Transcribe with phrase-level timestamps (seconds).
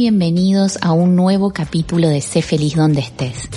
[0.00, 3.50] Bienvenidos a un nuevo capítulo de Sé feliz donde estés.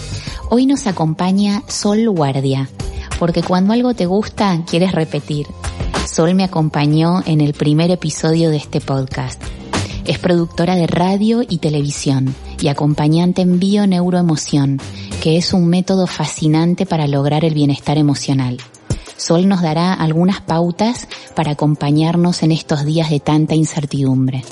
[0.50, 2.70] Hoy nos acompaña Sol Guardia,
[3.18, 5.48] porque cuando algo te gusta, quieres repetir.
[6.06, 9.42] Sol me acompañó en el primer episodio de este podcast.
[10.04, 14.82] Es productora de radio y televisión y acompañante en Bio-Neuroemoción,
[15.22, 18.58] que es un método fascinante para lograr el bienestar emocional.
[19.16, 24.44] Sol nos dará algunas pautas para acompañarnos en estos días de tanta incertidumbre.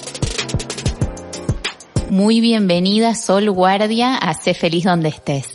[2.12, 5.48] Muy bienvenida Sol Guardia a Sé feliz donde estés.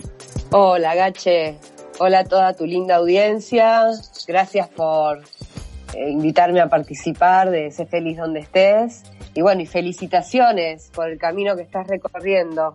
[0.51, 1.59] Hola Gache,
[1.99, 3.91] hola a toda tu linda audiencia,
[4.27, 5.19] gracias por
[5.93, 9.03] eh, invitarme a participar de Sé feliz donde estés
[9.35, 12.75] y bueno, y felicitaciones por el camino que estás recorriendo.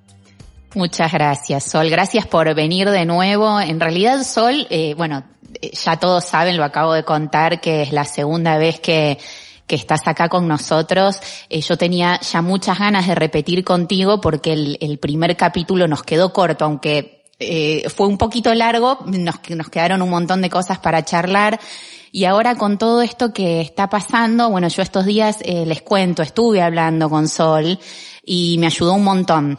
[0.75, 3.59] Muchas gracias Sol, gracias por venir de nuevo.
[3.59, 5.23] En realidad Sol, eh, bueno,
[5.59, 9.17] eh, ya todos saben, lo acabo de contar, que es la segunda vez que
[9.72, 11.22] que estás acá con nosotros.
[11.47, 16.33] Eh, yo tenía ya muchas ganas de repetir contigo porque el, primer capítulo nos quedó
[16.33, 21.05] corto, aunque eh, fue un poquito largo, nos, nos quedaron un montón de cosas para
[21.05, 21.58] charlar.
[22.11, 26.21] Y ahora con todo esto que está pasando, bueno, yo estos días eh, les cuento,
[26.21, 27.80] estuve hablando con Sol
[28.26, 29.58] y me ayudó un montón.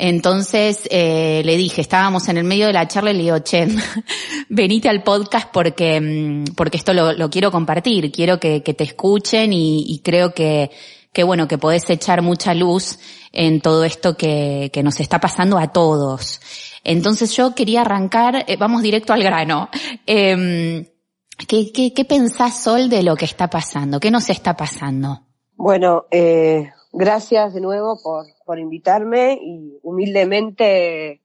[0.00, 3.66] Entonces eh, le dije, estábamos en el medio de la charla y le digo, che,
[4.48, 10.00] venite al podcast porque, mm, porque esto lo, quiero compartir, quiero que, te escuchen y,
[10.04, 10.70] creo que,
[11.12, 13.00] que bueno, que podés echar mucha luz
[13.32, 16.40] en todo esto que, que nos está pasando a todos.
[16.84, 19.68] Entonces yo quería arrancar, eh, vamos directo al grano.
[20.10, 20.90] Eh,
[21.46, 24.00] ¿qué, qué, ¿Qué pensás, Sol, de lo que está pasando?
[24.00, 25.20] ¿Qué nos está pasando?
[25.54, 31.20] Bueno, eh, gracias de nuevo por, por invitarme y humildemente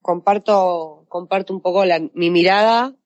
[0.00, 2.96] comparto, comparto un poco la, mi mirada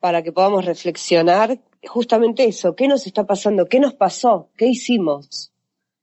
[0.00, 3.64] para que podamos reflexionar justamente eso, ¿qué nos está pasando?
[3.64, 4.50] ¿Qué nos pasó?
[4.58, 5.54] ¿Qué hicimos?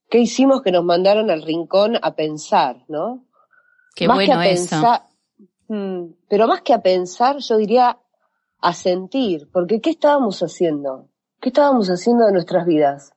[0.10, 3.26] ¿Qué hicimos que nos mandaron al rincón a pensar, no?
[3.94, 5.04] Qué más bueno que a pensar,
[5.68, 8.00] mm, pero más que a pensar, yo diría
[8.60, 11.10] a sentir, porque ¿qué estábamos haciendo?
[11.40, 13.14] ¿Qué estábamos haciendo de nuestras vidas?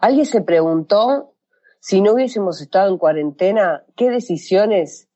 [0.00, 1.31] ¿Alguien se preguntó
[1.82, 5.08] si no hubiésemos estado en cuarentena, qué decisiones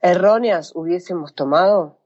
[0.00, 2.00] erróneas hubiésemos tomado?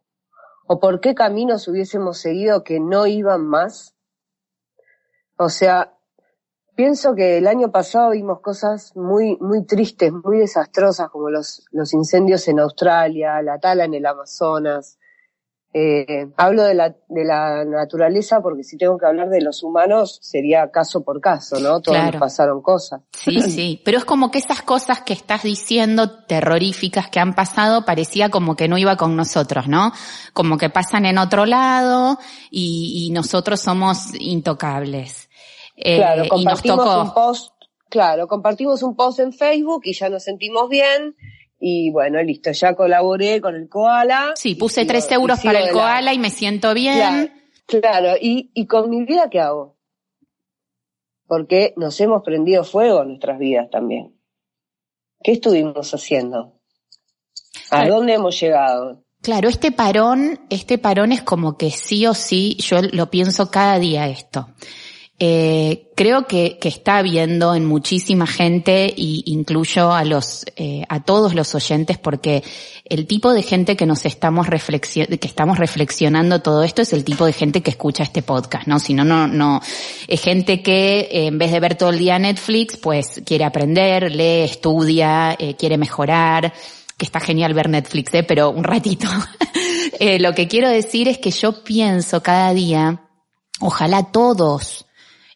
[0.67, 3.95] ¿O por qué caminos hubiésemos seguido que no iban más?
[5.37, 5.97] O sea,
[6.75, 11.95] pienso que el año pasado vimos cosas muy, muy tristes, muy desastrosas, como los, los
[11.95, 14.99] incendios en Australia, la tala en el Amazonas,
[15.75, 20.19] eh, hablo de la, de la naturaleza porque si tengo que hablar de los humanos
[20.23, 21.81] sería caso por caso, ¿no?
[21.83, 22.13] Todos Claro.
[22.13, 23.03] nos pasaron cosas.
[23.13, 27.85] Sí, sí, pero es como que esas cosas que estás diciendo terroríficas que han pasado
[27.85, 29.93] parecía como que no iba con nosotros, ¿no?
[30.33, 32.19] Como que pasan en otro lado
[32.51, 35.29] y, y nosotros somos intocables.
[35.77, 37.03] Eh, claro, y nos compartimos tocó.
[37.03, 37.53] un post,
[37.91, 41.15] claro, compartimos un post en Facebook y ya nos sentimos bien
[41.61, 44.33] y bueno, listo, ya colaboré con el koala.
[44.37, 46.97] Sí, puse sigo- tres euros para el koala y me siento bien.
[46.97, 47.29] Claro,
[47.67, 48.17] claro.
[48.21, 49.77] ¿Y, y con mi vida qué hago?
[51.27, 54.15] Porque nos hemos prendido fuego en nuestras vidas también.
[55.23, 56.55] ¿Qué estuvimos haciendo?
[57.71, 57.97] ¿A Claro.
[57.97, 59.05] dónde hemos llegado?
[59.21, 63.79] Claro, este parón, este parón es como que sí o sí, yo lo pienso cada
[63.79, 64.49] día esto.
[65.21, 71.03] Eh, creo que, que está habiendo en muchísima gente y incluyo a los, eh, a
[71.03, 72.45] todos los oyentes porque
[72.85, 77.05] el tipo de gente que nos estamos reflexio que estamos reflexionando todo esto es el
[77.05, 78.79] tipo de gente que escucha este podcast, ¿no?
[78.79, 79.61] Si no, no, no,
[80.07, 84.13] es gente que eh, en vez de ver todo el día Netflix, pues quiere aprender,
[84.13, 86.53] lee, estudia, eh, quiere mejorar,
[86.97, 88.23] que está genial ver Netflix, ¿eh?
[88.23, 89.09] Pero un ratito.
[90.01, 93.09] Eh, lo que quiero decir es que yo pienso cada día,
[93.59, 94.87] ojalá todos,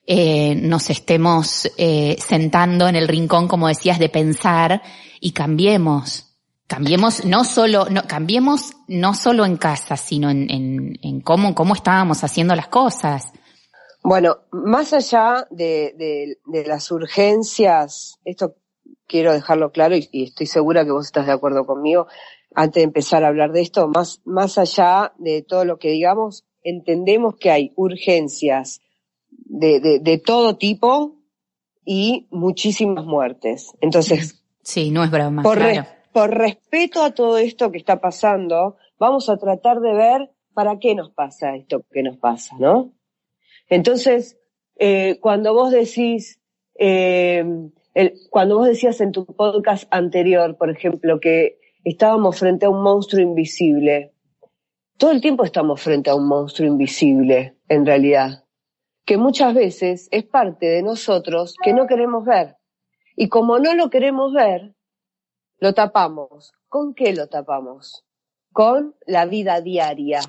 [0.07, 4.83] eh, nos estemos eh, sentando en el rincón, como decías, de pensar
[5.21, 6.29] y cambiemos.
[6.67, 11.75] Cambiemos no solo, no, cambiemos no solo en casa, sino en, en, en cómo, cómo
[11.75, 13.33] estábamos haciendo las cosas.
[14.03, 18.57] Bueno, más allá de, de, de las urgencias, esto
[19.07, 22.09] quiero dejarlo claro y, y, estoy segura que vos estás de acuerdo conmigo,
[22.55, 26.45] antes de empezar a hablar de esto, más, más allá de todo lo que digamos,
[26.65, 28.81] entendemos que hay urgencias
[29.53, 31.19] de, de, de todo tipo
[31.85, 33.73] y muchísimas muertes.
[33.81, 35.43] Entonces, sí, no es broma.
[35.43, 35.87] Por, claro.
[36.13, 40.95] por respeto a todo esto que está pasando, vamos a tratar de ver para qué
[40.95, 42.93] nos pasa esto que nos pasa, ¿no?
[43.69, 44.39] Entonces,
[44.77, 46.41] eh, cuando vos decís,
[46.79, 47.45] eh,
[47.95, 52.83] el, cuando vos decías en tu podcast anterior, por ejemplo, que estábamos frente a un
[52.83, 54.15] monstruo invisible,
[54.97, 58.42] todo el tiempo estamos frente a un monstruo invisible, en realidad,
[59.05, 62.57] que muchas veces es parte de nosotros que no queremos ver.
[63.17, 64.75] Y como no lo queremos ver,
[65.59, 66.53] lo tapamos.
[66.69, 68.05] ¿Con qué lo tapamos?
[68.53, 70.21] Con la vida diaria.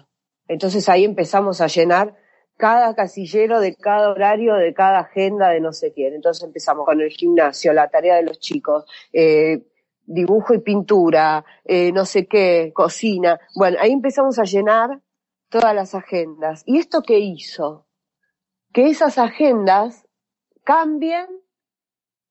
[0.48, 2.16] Entonces ahí empezamos a llenar
[2.58, 6.14] cada casillero de cada horario, de cada agenda de no sé quién.
[6.14, 9.64] Entonces empezamos con el gimnasio, la tarea de los chicos, eh,
[10.06, 13.40] dibujo y pintura, eh, no sé qué, cocina.
[13.56, 15.02] Bueno, ahí empezamos a llenar
[15.50, 16.64] todas las agendas.
[16.66, 17.88] ¿Y esto qué hizo?
[18.74, 20.06] Que esas agendas
[20.64, 21.28] cambien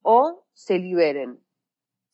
[0.03, 1.41] o se liberen.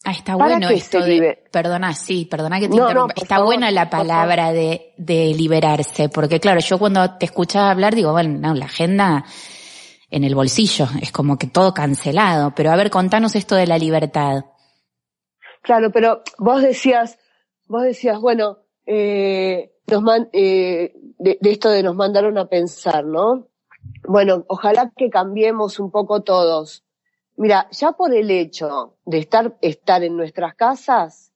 [0.05, 3.15] Ah, está bueno esto de, perdona, sí, perdona que te no, interrumpa.
[3.15, 7.71] No, está favor, buena la palabra de, de liberarse, porque claro, yo cuando te escuchaba
[7.71, 9.25] hablar digo, bueno, no, la agenda
[10.09, 13.77] en el bolsillo, es como que todo cancelado, pero a ver, contanos esto de la
[13.77, 14.45] libertad.
[15.63, 17.19] Claro, pero vos decías,
[17.67, 23.05] vos decías, bueno, eh, nos man, eh, de, de esto de nos mandaron a pensar,
[23.05, 23.48] ¿no?
[24.07, 26.85] Bueno, ojalá que cambiemos un poco todos.
[27.37, 31.33] Mira, ya por el hecho de estar, estar en nuestras casas,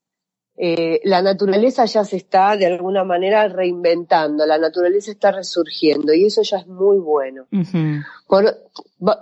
[0.56, 6.26] eh, la naturaleza ya se está de alguna manera reinventando, la naturaleza está resurgiendo y
[6.26, 7.46] eso ya es muy bueno.
[7.52, 8.04] Uh -huh.
[8.26, 8.54] por,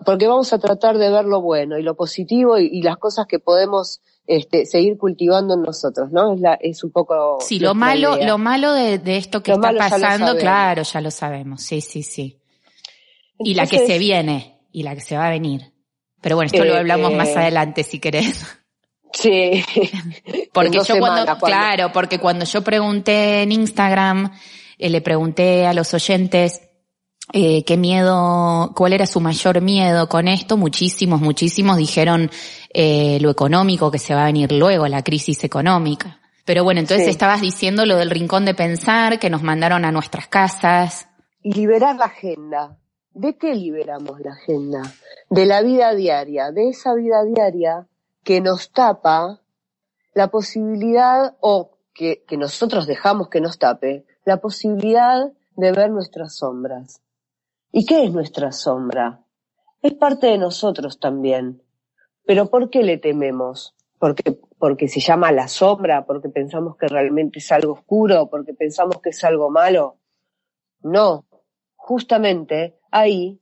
[0.04, 3.26] porque vamos a tratar de ver lo bueno y lo positivo y, y las cosas
[3.26, 6.34] que podemos este, seguir cultivando en nosotros, ¿no?
[6.34, 7.38] Es, la, es un poco.
[7.40, 8.26] Sí, lo malo, idea.
[8.26, 11.80] lo malo de, de esto que lo está pasando, ya claro, ya lo sabemos, sí,
[11.80, 12.39] sí, sí.
[13.42, 15.72] Y la que se viene, y la que se va a venir.
[16.20, 18.44] Pero bueno, esto eh, lo hablamos eh, más adelante si querés.
[19.12, 19.64] Sí.
[20.52, 24.32] porque yo cuando, cuando, claro, porque cuando yo pregunté en Instagram,
[24.78, 26.60] eh, le pregunté a los oyentes
[27.32, 32.30] eh, qué miedo, cuál era su mayor miedo con esto, muchísimos, muchísimos dijeron
[32.72, 36.20] eh, lo económico que se va a venir luego, la crisis económica.
[36.44, 37.10] Pero bueno, entonces sí.
[37.10, 41.08] estabas diciendo lo del rincón de pensar, que nos mandaron a nuestras casas.
[41.42, 42.76] Y liberar la agenda.
[43.12, 44.82] ¿De qué liberamos la agenda?
[45.28, 47.88] De la vida diaria, de esa vida diaria
[48.22, 49.40] que nos tapa
[50.14, 56.36] la posibilidad, o que, que nosotros dejamos que nos tape, la posibilidad de ver nuestras
[56.36, 57.02] sombras.
[57.72, 59.24] ¿Y qué es nuestra sombra?
[59.82, 61.62] Es parte de nosotros también.
[62.26, 63.74] Pero ¿por qué le tememos?
[63.98, 69.00] Porque, porque se llama la sombra, porque pensamos que realmente es algo oscuro, porque pensamos
[69.00, 69.96] que es algo malo.
[70.82, 71.26] No,
[71.76, 73.40] justamente ahí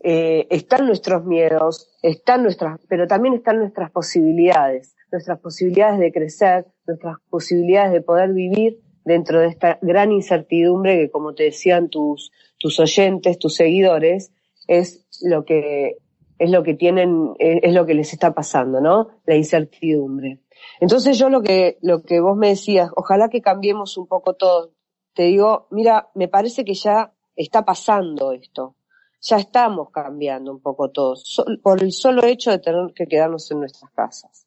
[0.00, 6.66] eh, están nuestros miedos, están nuestras, pero también están nuestras posibilidades, nuestras posibilidades de crecer,
[6.86, 12.32] nuestras posibilidades de poder vivir dentro de esta gran incertidumbre que, como te decían tus,
[12.58, 14.32] tus oyentes, tus seguidores,
[14.66, 15.98] es lo que,
[16.38, 19.08] es lo que tienen, es lo que les está pasando, ¿no?
[19.26, 20.40] La incertidumbre.
[20.80, 24.72] Entonces yo lo que, lo que vos me decías, ojalá que cambiemos un poco todo.
[25.14, 28.74] Te digo, mira, me parece que ya está pasando esto.
[29.22, 33.60] Ya estamos cambiando un poco todos, por el solo hecho de tener que quedarnos en
[33.60, 34.46] nuestras casas.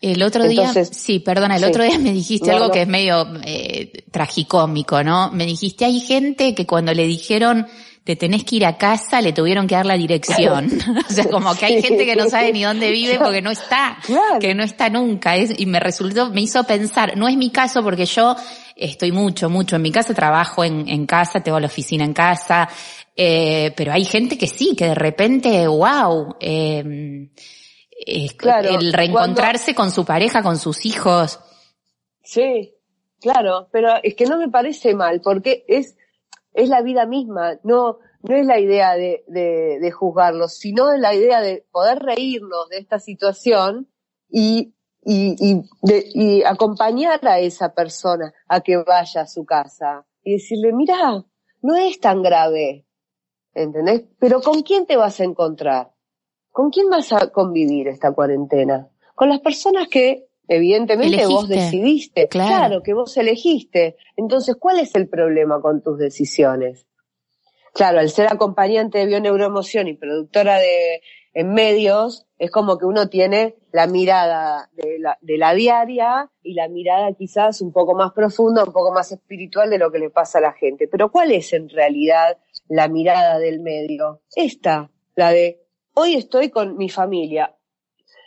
[0.00, 1.68] El otro Entonces, día, sí, perdona, el sí.
[1.68, 2.72] otro día me dijiste no, algo no.
[2.72, 5.30] que es medio eh, tragicómico, ¿no?
[5.30, 7.66] Me dijiste, hay gente que cuando le dijeron
[8.04, 10.68] te tenés que ir a casa, le tuvieron que dar la dirección.
[11.08, 11.88] o sea, como que hay sí.
[11.88, 14.38] gente que no sabe ni dónde vive porque no está, claro.
[14.40, 15.36] que no está nunca.
[15.36, 18.34] Es, y me resultó, me hizo pensar, no es mi caso porque yo
[18.74, 22.68] estoy mucho, mucho en mi casa, trabajo en, en casa, tengo la oficina en casa,
[23.16, 27.28] eh, pero hay gente que sí, que de repente, wow, eh,
[28.06, 29.90] eh, claro, el reencontrarse cuando...
[29.90, 31.38] con su pareja, con sus hijos.
[32.22, 32.74] Sí,
[33.20, 35.96] claro, pero es que no me parece mal, porque es,
[36.54, 41.00] es la vida misma, no, no es la idea de, de, de juzgarlos, sino es
[41.00, 43.88] la idea de poder reírnos de esta situación
[44.30, 50.06] y, y, y, de, y acompañar a esa persona a que vaya a su casa
[50.22, 51.24] y decirle, mira,
[51.60, 52.86] no es tan grave,
[53.54, 54.04] ¿entendés?
[54.18, 55.92] Pero ¿con quién te vas a encontrar?
[56.50, 58.88] ¿Con quién vas a convivir esta cuarentena?
[59.14, 62.28] Con las personas que evidentemente vos decidiste.
[62.28, 62.82] Claro.
[62.82, 63.96] que vos elegiste.
[64.16, 66.86] Entonces, ¿cuál es el problema con tus decisiones?
[67.72, 71.00] Claro, al ser acompañante de bioneuroemoción y productora de
[71.34, 76.54] en medios, es como que uno tiene la mirada de la, de la diaria y
[76.54, 80.10] la mirada quizás un poco más profunda, un poco más espiritual de lo que le
[80.10, 80.88] pasa a la gente.
[80.88, 82.36] Pero ¿cuál es en realidad
[82.72, 84.22] la mirada del medio?
[84.34, 85.60] Esta, la de
[85.94, 87.54] hoy estoy con mi familia.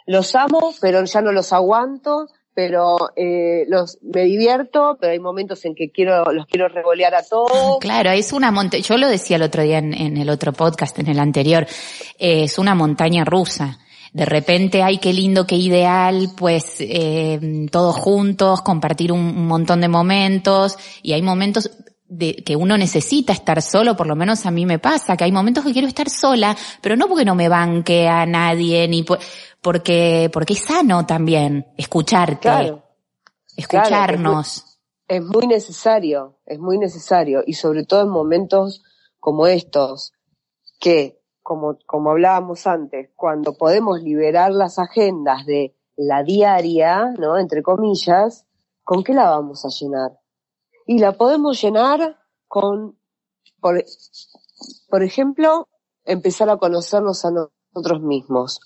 [0.05, 5.65] Los amo, pero ya no los aguanto, pero eh, los me divierto, pero hay momentos
[5.65, 7.77] en que quiero los quiero revolear a todos.
[7.81, 11.07] Claro, es una montaña, yo lo decía el otro día en, el otro podcast, en
[11.07, 11.65] el anterior,
[12.19, 13.79] eh, es una montaña rusa.
[14.13, 19.89] De repente, ay, qué lindo, qué ideal, pues eh, todos juntos, compartir un montón de
[19.89, 21.69] momentos, y hay momentos
[22.07, 25.31] de, que uno necesita estar solo, por lo menos a mí me pasa, que hay
[25.31, 29.19] momentos que quiero estar sola, pero no porque no me banque a nadie, ni por-
[29.61, 32.83] porque, porque es sano también escucharte, Claro.
[33.57, 34.79] escucharnos.
[35.07, 38.83] es muy necesario, es muy necesario, y sobre todo en momentos
[39.19, 40.13] como estos,
[40.79, 47.37] que, como, como hablábamos antes, cuando podemos liberar las agendas de la diaria, ¿no?
[47.37, 48.45] Entre comillas,
[48.83, 50.19] ¿con qué la vamos a llenar?
[50.85, 52.97] Y la podemos llenar con,
[53.59, 53.83] por,
[54.89, 55.67] por ejemplo,
[56.03, 58.59] empezar a conocernos a nosotros mismos.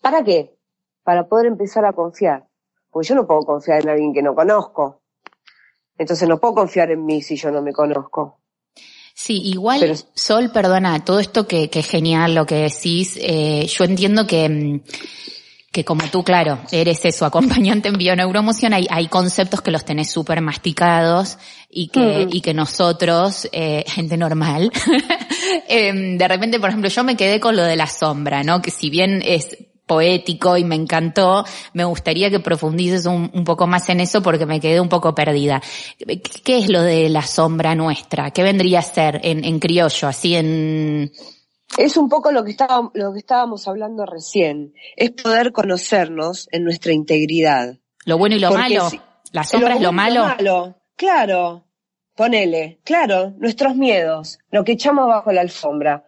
[0.00, 0.56] ¿Para qué?
[1.02, 2.46] Para poder empezar a confiar.
[2.90, 5.02] Porque yo no puedo confiar en alguien que no conozco.
[5.96, 8.40] Entonces no puedo confiar en mí si yo no me conozco.
[9.14, 13.66] Sí, igual, Pero- Sol, perdona, todo esto que, que es genial lo que decís, eh,
[13.66, 14.80] yo entiendo que, mm,
[15.72, 20.10] que como tú, claro, eres eso, acompañante en bioneuromoción, hay, hay conceptos que los tenés
[20.10, 24.72] súper masticados y que, y que nosotros, eh, gente normal,
[25.68, 28.60] em, de repente, por ejemplo, yo me quedé con lo de la sombra, ¿no?
[28.60, 33.66] Que si bien es poético y me encantó, me gustaría que profundices un, un poco
[33.66, 35.60] más en eso porque me quedé un poco perdida.
[35.98, 38.30] ¿Qué qué es lo de la sombra nuestra?
[38.30, 41.12] ¿Qué vendría a ser en, en criollo, así en...
[41.78, 44.74] Es un poco lo que, estábamos, lo que estábamos hablando recién.
[44.96, 47.76] Es poder conocernos en nuestra integridad.
[48.04, 48.90] Lo bueno y lo Porque malo.
[48.90, 49.00] si-
[49.32, 50.74] La sombra es lo malo.
[50.96, 51.64] Claro.
[52.16, 52.80] Ponele.
[52.84, 53.32] Claro.
[53.38, 54.38] Nuestros miedos.
[54.50, 56.04] Lo que echamos bajo la alfombra.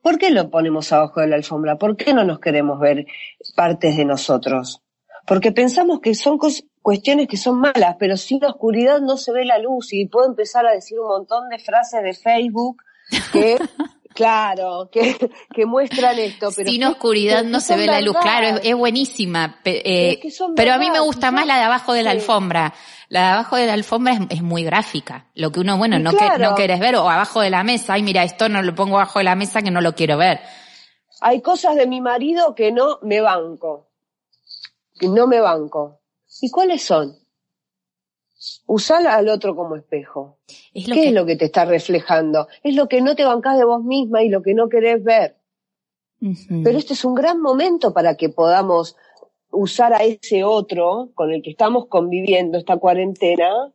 [0.00, 1.76] ¿Por qué lo ponemos abajo de la alfombra?
[1.78, 3.06] ¿Por qué no nos queremos ver
[3.54, 4.82] partes de nosotros?
[5.26, 6.38] Porque pensamos que son
[6.80, 10.26] cuestiones que son malas, pero sin la oscuridad no se ve la luz y puedo
[10.26, 12.82] empezar a decir un montón de frases de Facebook
[13.32, 13.56] que,
[14.14, 15.16] claro, que,
[15.54, 16.50] que muestran esto.
[16.54, 18.16] Pero Sin que- oscuridad que no se ve la luz.
[18.20, 19.60] Claro, es, es buenísima.
[19.64, 21.38] eh, Es que pero a mí me gusta ¿no?
[21.38, 22.16] más la de abajo de la Sí.
[22.18, 22.72] alfombra.
[23.08, 25.26] La de abajo de la alfombra es, es muy gráfica.
[25.34, 26.50] Lo que uno, bueno, Y no, que, claro.
[26.50, 27.94] no querés ver o abajo de la mesa.
[27.94, 30.40] Ay, mira, esto no lo pongo abajo de la mesa que no lo quiero ver.
[31.20, 33.88] Hay cosas de mi marido que no me banco.
[34.98, 36.00] Que no me banco.
[36.40, 37.16] ¿Y cuáles son?
[38.66, 40.38] Usar al otro como espejo.
[40.74, 42.48] Es lo ¿Qué que, es lo que te está reflejando?
[42.62, 45.36] Es lo que no te bancás de vos misma y lo que no querés ver.
[46.48, 48.96] Pero este es un gran momento para que podamos
[49.50, 53.72] usar a ese otro con el que estamos conviviendo esta cuarentena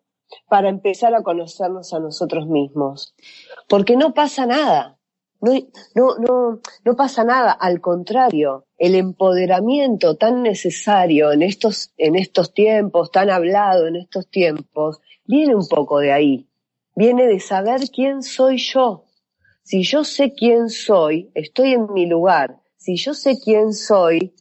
[0.49, 3.15] para empezar a conocernos a nosotros mismos.
[3.67, 4.96] Porque no pasa nada.
[5.39, 5.53] No,
[5.95, 7.51] no, no, no pasa nada.
[7.51, 14.29] Al contrario, el empoderamiento tan necesario en estos, en estos tiempos, tan hablado en estos
[14.29, 16.49] tiempos, viene un poco de ahí.
[16.95, 19.05] Viene de saber quién soy yo.
[19.63, 22.61] Si yo sé quién soy, estoy en mi lugar.
[22.77, 24.33] Si yo sé quién soy,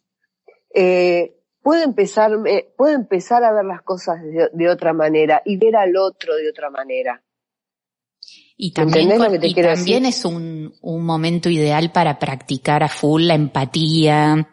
[0.73, 5.57] eh, puedo empezar, eh, puedo empezar a ver las cosas de, de otra manera y
[5.57, 7.23] ver al otro de otra manera.
[8.57, 10.19] Y también, ¿Entendés lo con- que te y quiero también decir?
[10.19, 14.49] es un, un momento ideal para practicar a full la empatía.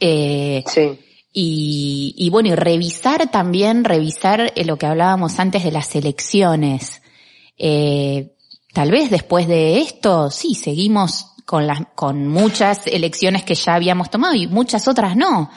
[0.00, 0.98] Eh, Sí,
[1.32, 7.00] y, y bueno, y revisar también, revisar eh, lo que hablábamos antes de las elecciones.
[7.56, 8.32] Eh,
[8.74, 14.10] tal vez después de esto, sí, seguimos con las, con muchas elecciones que ya habíamos
[14.10, 15.50] tomado y muchas otras no.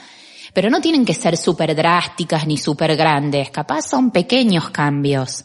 [0.55, 5.43] Pero no tienen que ser súper drásticas ni súper grandes, capaz son pequeños cambios.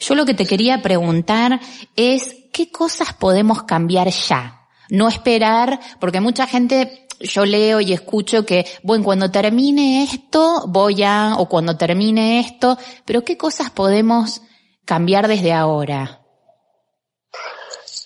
[0.00, 1.58] Yo lo que te quería preguntar
[1.96, 4.68] es, ¿qué cosas podemos cambiar ya?
[4.88, 11.02] No esperar, porque mucha gente, yo leo y escucho que, bueno, cuando termine esto, voy
[11.02, 14.42] a, o cuando termine esto, pero ¿qué cosas podemos
[14.84, 16.20] cambiar desde ahora?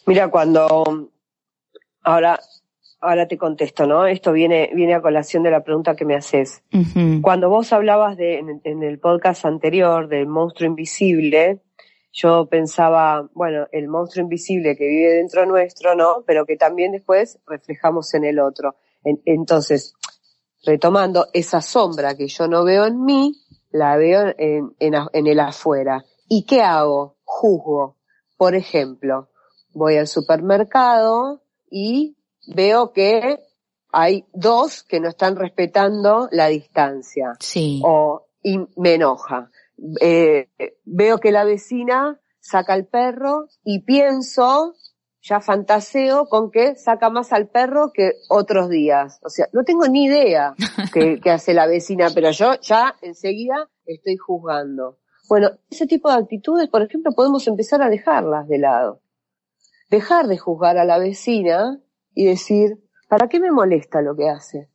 [0.06, 1.10] Mira, cuando
[2.02, 2.40] ahora,
[3.06, 4.06] ahora te contesto, ¿no?
[4.06, 6.62] Esto viene, viene a colación de la pregunta que me haces.
[7.22, 11.60] Cuando vos hablabas de, en, en el podcast anterior del monstruo invisible,
[12.12, 16.25] yo pensaba, bueno, el monstruo invisible que vive dentro nuestro, ¿no?
[16.26, 18.76] Pero que también después reflejamos en el otro.
[19.04, 19.94] En- entonces,
[20.64, 23.34] retomando esa sombra que yo no veo en mí,
[23.70, 26.04] la veo en, en el afuera.
[26.28, 27.16] ¿Y qué hago?
[27.25, 27.96] Juzgo.
[28.38, 29.28] Por ejemplo,
[29.75, 32.15] voy al supermercado y
[32.47, 33.38] veo que
[33.93, 37.81] hay dos que no están respetando la distancia Sí.
[37.85, 39.50] o y me enoja.
[40.00, 40.49] Eh,
[40.85, 44.75] veo que la vecina saca al perro y pienso,
[45.21, 49.19] ya fantaseo con que saca más al perro que otros días.
[49.25, 50.55] O sea, no tengo ni idea
[50.95, 54.99] que, que hace la vecina, pero yo ya enseguida estoy juzgando.
[55.29, 59.00] Bueno, ese tipo de actitudes, por ejemplo, podemos empezar a dejarlas de lado.
[59.91, 61.81] Dejar de juzgar a la vecina
[62.16, 64.70] y decir, ¿para qué me molesta lo que hace?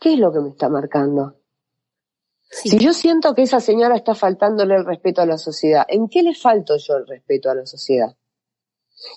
[0.00, 1.36] ¿Qué es lo que me está marcando?
[2.50, 2.70] Sí.
[2.70, 6.22] Si yo siento que esa señora está faltándole el respeto a la sociedad, ¿en qué
[6.22, 8.16] le falto yo el respeto a la sociedad?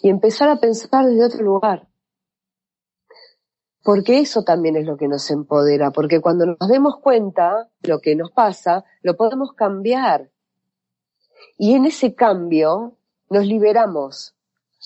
[0.03, 1.87] Y empezar a pensar desde otro lugar.
[3.81, 8.01] Porque eso también es lo que nos empodera, porque cuando nos demos cuenta de lo
[8.01, 10.29] que nos pasa, lo podemos cambiar.
[11.57, 12.97] Y en ese cambio
[13.29, 14.35] nos liberamos.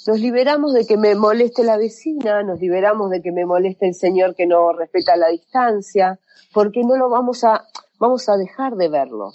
[0.07, 3.95] Nos liberamos de que me moleste la vecina, nos liberamos de que me moleste el
[3.95, 6.19] señor que no respeta la distancia,
[6.51, 7.63] porque no lo vamos a,
[8.00, 9.33] vamos a dejar de verlo.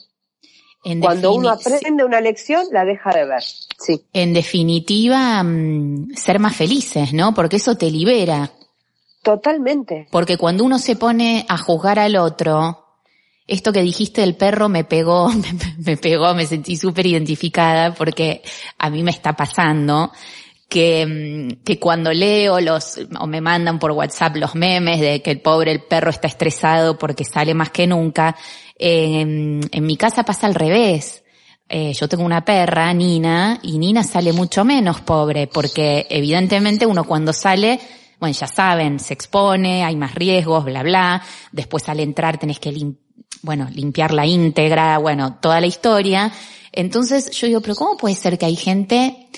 [0.84, 3.42] En Cuando uno aprende una lección, la deja de ver.
[3.42, 7.34] Sí, En definitiva, mm, ser más felices, ¿no?
[7.34, 8.50] Porque eso te libera.
[9.22, 10.06] totalmente.
[10.10, 12.84] Porque cuando uno se pone a juzgar al otro,
[13.46, 18.42] esto que dijiste del perro me pegó, me, me pegó, me sentí súper identificada porque
[18.78, 20.12] a mí me está pasando
[20.68, 25.30] que, mm, que cuando leo los, o me mandan por WhatsApp los memes de que
[25.30, 28.36] el pobre el perro está estresado porque sale más que nunca,
[28.78, 31.24] en, en mi casa pasa al revés.
[31.70, 37.04] Eh, yo tengo una perra, Nina, y Nina sale mucho menos pobre, porque evidentemente uno
[37.04, 37.78] cuando sale,
[38.18, 41.22] bueno, ya saben, se expone, hay más riesgos, bla, bla.
[41.52, 42.96] Después al entrar tenés que lim-
[43.42, 46.32] bueno, limpiar la íntegra, bueno, toda la historia.
[46.72, 49.28] Entonces yo digo, pero ¿cómo puede ser que hay gente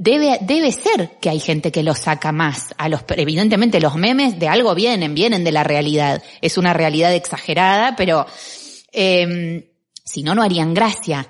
[0.00, 4.38] Debe, debe ser que hay gente que lo saca más a los, evidentemente los memes
[4.38, 6.22] de algo vienen, vienen de la realidad.
[6.40, 8.24] Es una realidad exagerada, pero,
[8.92, 9.68] eh,
[10.04, 11.26] si no, no harían gracia.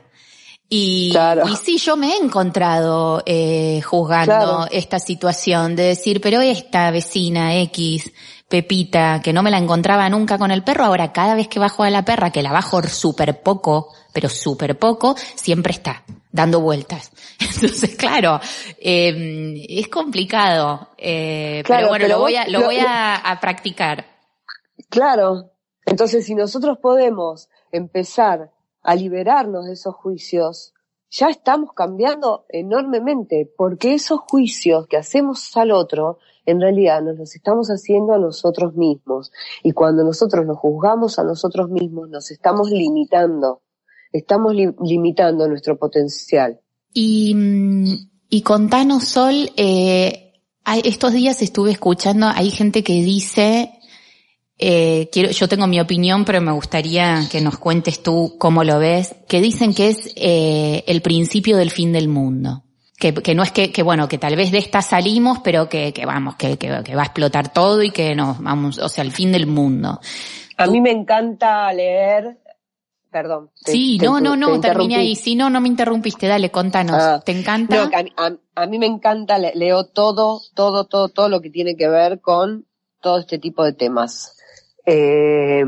[0.70, 1.44] Y, Claro.
[1.48, 4.66] y sí, yo me he encontrado eh, juzgando Claro.
[4.70, 8.12] esta situación de decir, pero esta vecina X,
[8.48, 11.84] Pepita, que no me la encontraba nunca con el perro, ahora cada vez que bajo
[11.84, 16.02] a la perra, que la bajo súper poco, pero súper poco, siempre está
[16.32, 17.12] dando vueltas.
[17.40, 18.38] Entonces, claro,
[18.78, 23.16] eh, es complicado, eh, Claro, pero bueno, pero lo voy a, lo lo- voy a,
[23.16, 24.04] a practicar.
[24.90, 25.50] Claro.
[25.86, 28.50] Entonces, si nosotros podemos empezar
[28.88, 30.72] a liberarnos de esos juicios,
[31.10, 37.34] ya estamos cambiando enormemente, porque esos juicios que hacemos al otro, en realidad nos los
[37.34, 39.30] estamos haciendo a nosotros mismos.
[39.62, 43.60] Y cuando nosotros nos juzgamos a nosotros mismos, nos estamos limitando.
[44.10, 46.60] Estamos li- limitando nuestro potencial.
[46.94, 47.94] Y, mm,
[48.30, 50.32] y contanos, Sol, eh,
[50.84, 53.70] estos días estuve escuchando, hay gente que dice,
[54.58, 58.78] eh, quiero, yo tengo mi opinión, pero me gustaría que nos cuentes tú cómo lo
[58.78, 62.64] ves, que dicen que es eh, el principio del fin del mundo.
[62.98, 65.92] Que, que no es que, que bueno, que tal vez de esta salimos, pero que,
[65.92, 69.04] que vamos, que, que, que va a explotar todo y que nos vamos, o sea,
[69.04, 70.00] el fin del mundo.
[70.56, 72.38] A mí me encanta leer,
[73.12, 73.50] perdón.
[73.64, 74.94] te- Sí, te- no, no, no, interrumpí.
[74.94, 75.14] ahí.
[75.14, 76.96] Si no, no me interrumpiste, dale, contanos.
[76.98, 77.76] Ah, ¿Te encanta?
[77.84, 81.28] No, que a, mí- a- a mí me encanta, le- leo todo, todo, todo, todo
[81.28, 82.66] lo que tiene que ver con
[83.00, 84.34] todo este tipo de temas.
[84.90, 85.64] Eh,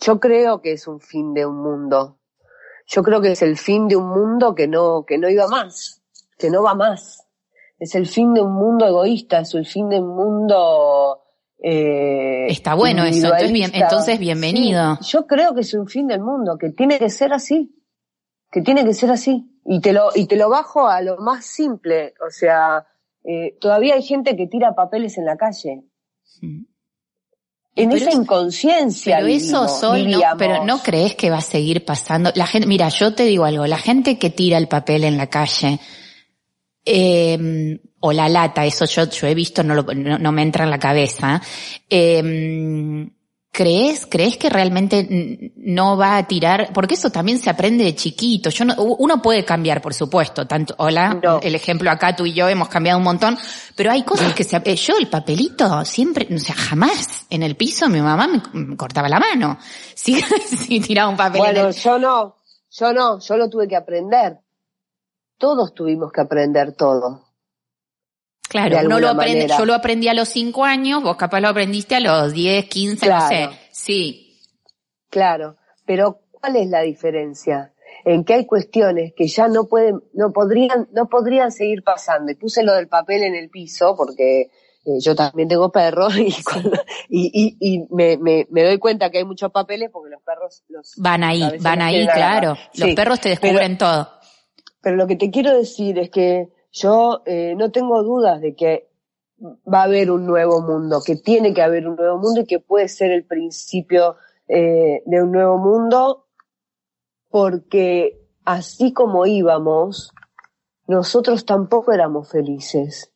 [0.00, 2.18] yo creo que es un fin de un mundo.
[2.86, 6.02] Yo creo que es el fin de un mundo que no, que no iba más,
[6.38, 7.26] que no va más.
[7.78, 11.20] Es el fin de un mundo egoísta, es el fin de un mundo
[11.62, 13.78] eh, Está bueno eso, entonces bien- individualista.
[13.86, 14.96] entonces bienvenido.
[15.00, 17.74] Sí, yo creo que es un fin del mundo, que tiene que ser así,
[18.50, 19.50] que tiene que ser así.
[19.64, 22.86] Y te lo, y te lo bajo a lo más simple, o sea,
[23.24, 25.84] eh, todavía hay gente que tira papeles en la calle.
[26.42, 26.64] Mm.
[27.76, 29.16] En Pero esa es- inconsciencia.
[29.16, 32.30] Pero eso, Sol, no, pero no crees que va a seguir pasando.
[32.36, 35.26] La gente, mira, yo te digo algo, la gente que tira el papel en la
[35.28, 35.80] calle,
[36.84, 40.64] eh, o la lata, eso yo, yo he visto, no, lo- no, no me entra
[40.64, 41.40] en la cabeza,
[41.90, 43.08] eh,
[43.56, 46.70] ¿Crees, crees que realmente no va a tirar?
[46.74, 48.50] Porque eso también se aprende de chiquito.
[48.50, 50.44] Yo no, uno puede cambiar, por supuesto.
[50.44, 51.38] Tanto, hola, No.
[51.40, 53.38] el ejemplo acá tú y yo hemos cambiado un montón,
[53.76, 57.54] pero hay cosas que se, eh, yo el papelito siempre, o sea, jamás en el
[57.56, 59.56] piso mi mamá me, me cortaba la mano.
[59.94, 62.34] Si, si tiraba un papel en Bueno, el- yo no,
[62.72, 64.40] yo no, yo lo tuve que aprender.
[65.38, 67.22] todos tuvimos que aprender todo.
[68.48, 69.58] Claro, uno lo aprende, manera.
[69.58, 73.08] yo lo aprendí a los cinco años, vos capaz lo aprendiste a los 10, 15,
[73.08, 73.48] no sé.
[73.72, 74.20] Sí,
[75.10, 77.72] Claro, pero ¿cuál es la diferencia?
[78.04, 82.32] En que hay cuestiones que ya no pueden, no podrían, no podrían seguir pasando.
[82.32, 84.40] Y puse lo del papel en el piso porque
[84.84, 86.72] eh, yo también tengo perros y, cuando-
[87.08, 90.64] y, y, y me, me, me doy cuenta que hay muchos papeles porque los perros
[90.68, 92.56] los van ahí, van ahí, claro.
[92.74, 94.08] Los Sí, perros te pero- descubren todo.
[94.82, 98.90] Pero lo que te quiero decir es que yo eh, no tengo dudas de que
[99.40, 102.58] va a haber un nuevo mundo, que tiene que haber un nuevo mundo y que
[102.58, 104.16] puede ser el principio
[104.48, 106.26] eh, de un nuevo mundo,
[107.30, 110.12] porque así como íbamos,
[110.88, 113.12] nosotros tampoco éramos felices.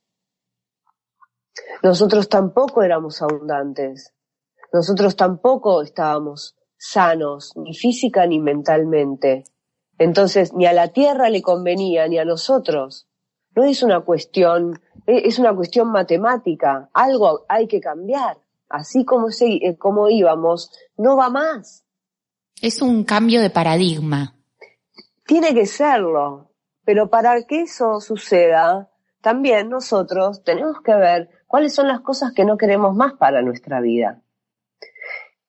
[1.83, 4.15] Nosotros tampoco éramos abundantes.
[4.73, 9.43] Nosotros tampoco estábamos sanos, ni física ni mentalmente.
[9.99, 13.08] Entonces, ni a la tierra le convenía, ni a nosotros.
[13.59, 16.91] No es una cuestión, eh, es una cuestión matemática.
[16.93, 18.39] Algo hay que cambiar.
[18.69, 21.85] Así como, se, eh, como íbamos, no va más.
[22.63, 24.37] Es un cambio de paradigma.
[25.27, 26.53] Tiene que serlo.
[26.85, 28.93] Pero para que eso suceda,
[29.23, 33.81] también nosotros tenemos que ver cuáles son las cosas que no queremos más para nuestra
[33.81, 34.23] vida.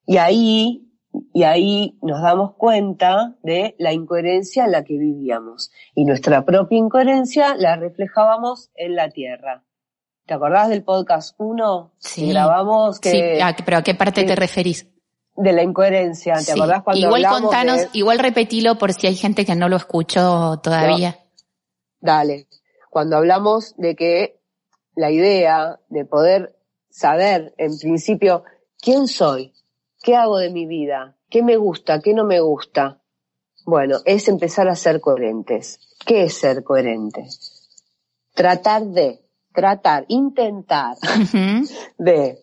[0.08, 0.89] Y ahí,
[1.34, 5.72] y ahí nos damos cuenta de la incoherencia en la que vivíamos.
[5.96, 9.64] Y nuestra propia incoherencia la reflejábamos en la tierra.
[10.26, 11.94] ¿Te acordás del podcast 1?
[11.98, 12.26] Sí.
[12.26, 14.88] Que grabamos que, Sí, ¿a- pero ¿a qué parte que- te referís?
[15.36, 16.34] de la incoherencia.
[16.34, 16.52] ¿Te Sí.
[16.52, 20.60] acordás cuando Igual contanos, de- igual repetilo por si hay gente que no lo escuchó
[20.62, 21.18] todavía.
[22.02, 22.48] Dale.
[22.90, 24.42] Cuando hablamos de que
[24.96, 26.58] la idea de poder
[26.90, 28.44] saber, en principio,
[28.82, 29.54] quién soy,
[30.02, 33.02] qué hago de mi vida, qué me gusta, qué no me gusta,
[33.66, 35.80] bueno, es empezar a ser coherentes.
[36.06, 37.28] ¿Qué es ser coherente?
[38.34, 39.20] Tratar de,
[39.54, 40.98] tratar, intentar
[41.98, 42.40] de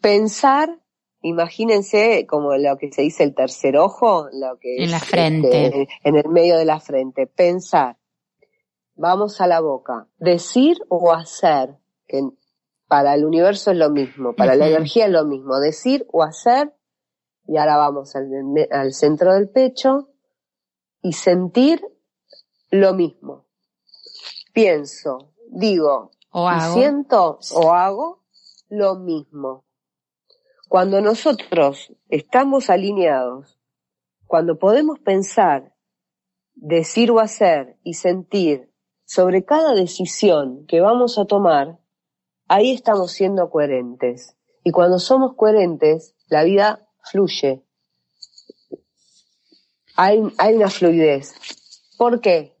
[0.00, 0.80] pensar,
[1.20, 5.66] imagínense como lo que se dice el tercer ojo, lo que En es, la frente.
[5.66, 7.96] este, en el medio de la frente, pensar.
[8.94, 12.22] Vamos a la boca, decir o hacer, que
[12.92, 16.74] para el universo es lo mismo, para la energía es lo mismo, decir o hacer,
[17.46, 18.28] y ahora vamos al,
[18.70, 20.10] al centro del pecho,
[21.00, 21.80] y sentir
[22.70, 23.46] lo mismo.
[24.52, 28.24] Pienso, digo, O y siento o hago
[28.68, 29.64] lo mismo.
[30.68, 33.58] Cuando nosotros estamos alineados,
[34.26, 35.72] cuando podemos pensar,
[36.52, 38.70] decir o hacer y sentir
[39.06, 41.78] sobre cada decisión que vamos a tomar,
[42.48, 44.36] ahí estamos siendo coherentes.
[44.64, 47.64] Y cuando somos coherentes, la vida fluye.
[49.96, 51.34] Hay, una fluidez.
[51.98, 52.56] ¿Por qué?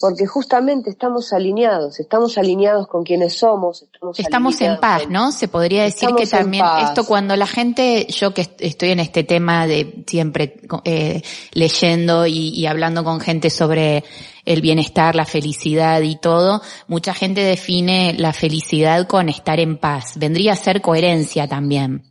[0.00, 5.32] Porque justamente estamos alineados, estamos alineados con quienes somos, estamos, Estamos en paz, con- ¿no?
[5.32, 9.00] Se podría decir Estamos que también esto cuando la gente, yo que est- estoy en
[9.00, 14.04] este tema de siempre eh, leyendo y, y hablando con gente sobre
[14.44, 20.12] el bienestar, la felicidad y todo, mucha gente define la felicidad con estar en paz.
[20.16, 22.04] Vendría a ser coherencia también.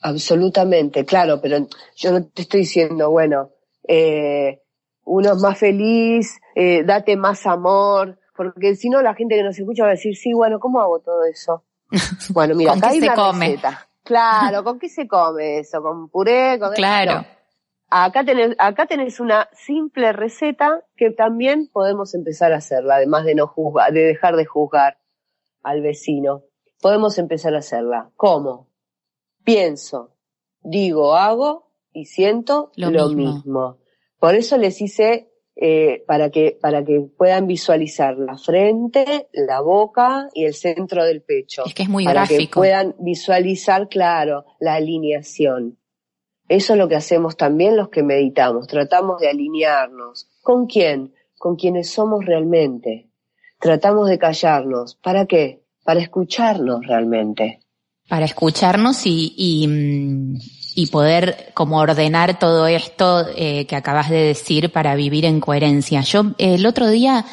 [0.00, 1.66] Absolutamente, claro, pero
[1.96, 3.50] yo no te estoy diciendo, bueno,
[3.88, 4.60] eh,
[5.04, 9.58] uno es más feliz, eh, date más amor, porque si no la gente que nos
[9.58, 11.62] escucha va a decir, sí, bueno, ¿cómo hago todo eso?
[12.30, 13.46] Bueno, mira, ¿Con acá qué hay se una come?
[13.46, 13.88] receta.
[14.02, 15.82] Claro, ¿con qué se come eso?
[15.82, 16.58] ¿Con puré?
[16.58, 16.72] Con...
[16.72, 17.12] Claro.
[17.20, 17.26] No.
[17.90, 23.34] Acá tenés, acá tenés una simple receta que también podemos empezar a hacerla, además de
[23.34, 24.98] no juzgar, de dejar de juzgar
[25.62, 26.42] al vecino.
[26.80, 28.10] Podemos empezar a hacerla.
[28.16, 28.68] ¿Cómo?
[29.44, 30.14] Pienso,
[30.62, 33.34] digo, hago y siento Lo lo, mismo.
[33.34, 33.78] mismo.
[34.18, 40.28] Por eso les hice eh, para que para que puedan visualizar la frente, la boca
[40.34, 41.64] y el centro del pecho.
[41.64, 42.60] Es que es muy para que gráfico.
[42.60, 45.78] puedan visualizar, claro, la alineación.
[46.48, 48.66] Eso es lo que hacemos también los que meditamos.
[48.68, 50.28] Tratamos de alinearnos.
[50.42, 51.14] ¿Con quién?
[51.38, 53.08] Con quienes somos realmente.
[53.58, 54.94] Tratamos de callarnos.
[54.96, 55.62] ¿Para qué?
[55.84, 57.60] Para escucharnos realmente.
[58.08, 60.38] para escucharnos y, y, mm,
[60.76, 66.02] y poder como ordenar todo esto eh, que acabas de decir para vivir en coherencia.
[66.02, 67.24] Yo el otro día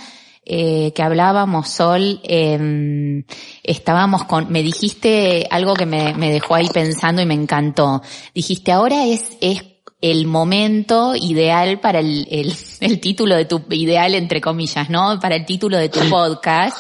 [0.45, 3.23] eh, que hablábamos, Sol, eh,
[3.61, 8.01] estábamos con, me dijiste algo que me, me dejó ahí pensando y me encantó.
[8.33, 9.61] Dijiste, ahora es, es
[9.99, 15.19] el momento ideal para el, el, el título de tu, ideal entre comillas, ¿no?
[15.19, 16.77] Para el título de tu podcast.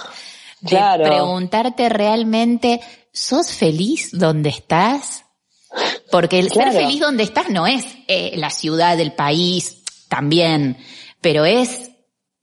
[0.61, 1.03] De Claro.
[1.03, 2.79] preguntarte realmente,
[3.11, 5.22] ¿sos feliz donde estás?
[6.11, 6.71] Porque el Claro.
[6.71, 10.77] ser feliz donde estás no es eh, la ciudad, el país, también,
[11.21, 11.91] pero es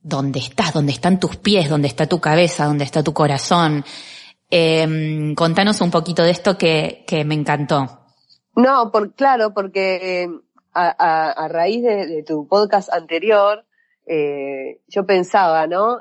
[0.01, 3.85] donde estás, donde están tus pies, donde está tu cabeza, donde está tu corazón.
[4.51, 8.01] Eh, contanos un poquito de esto que, que me encantó.
[8.57, 10.29] No, por, claro, porque
[10.73, 13.65] a, a, a raíz de, de, tu podcast anterior,
[14.07, 16.01] eh, yo pensaba, ¿no?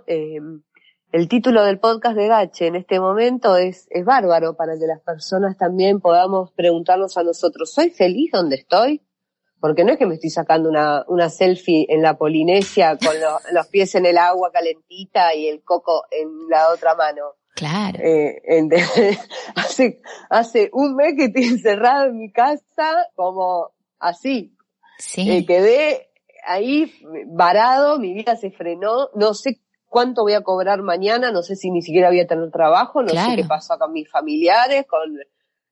[1.12, 5.02] El título del podcast de Gache en este momento es, es bárbaro para que las
[5.02, 9.02] personas también podamos preguntarnos a nosotros, ¿soy feliz donde estoy?
[9.60, 13.40] Porque no es que me estoy sacando una, una selfie en la Polinesia con lo,
[13.54, 17.24] los pies en el agua calentita y el coco en la otra mano.
[17.56, 17.98] Claro.
[18.04, 18.70] Eh, en,
[19.56, 24.56] hace, hace un mes que estoy encerrado en mi casa como así.
[25.00, 25.28] Sí.
[25.28, 26.12] Eh, quedé
[26.46, 26.94] ahí
[27.26, 31.70] varado, mi vida se frenó, no sé cuánto voy a cobrar mañana, no sé si
[31.72, 33.32] ni siquiera voy a tener trabajo, no Claro.
[33.32, 35.18] sé qué pasó con mis familiares, con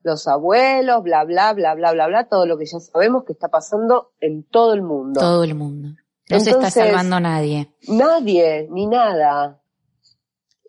[0.04, 3.48] los abuelos, bla, bla, bla, bla, bla, bla, todo lo que ya sabemos que está
[3.50, 5.20] pasando en todo el mundo.
[5.22, 5.90] Todo el mundo.
[6.30, 7.72] No se está salvando nadie.
[7.88, 9.62] Nadie, ni nada.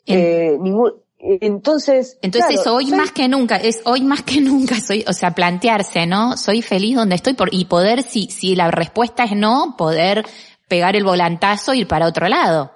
[0.07, 4.41] En- Eh, ningún, entonces, Entonces claro, hoy soy- más que nunca, es hoy más que
[4.41, 6.37] nunca, soy, o sea, plantearse, ¿no?
[6.37, 10.25] Soy feliz donde estoy por, y poder, si, si la respuesta es no, poder
[10.69, 12.71] pegar el volantazo y ir para otro lado.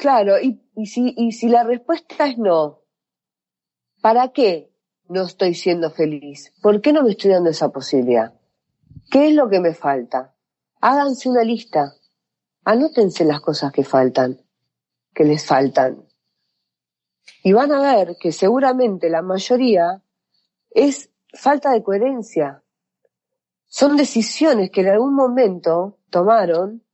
[0.00, 2.80] Claro, y, y si, y si la respuesta es no,
[4.00, 4.72] ¿para qué
[5.10, 6.54] no estoy siendo feliz?
[6.62, 8.32] ¿Por qué no me estoy dando esa posibilidad?
[9.10, 10.34] ¿Qué es lo que me falta?
[10.80, 11.92] Háganse una lista.
[12.64, 14.40] Anótense las cosas que faltan,
[15.12, 16.08] que les faltan.
[17.44, 20.02] Y van a ver que seguramente la mayoría
[20.70, 22.64] es falta de coherencia.
[23.66, 26.86] Son decisiones que en algún momento tomaron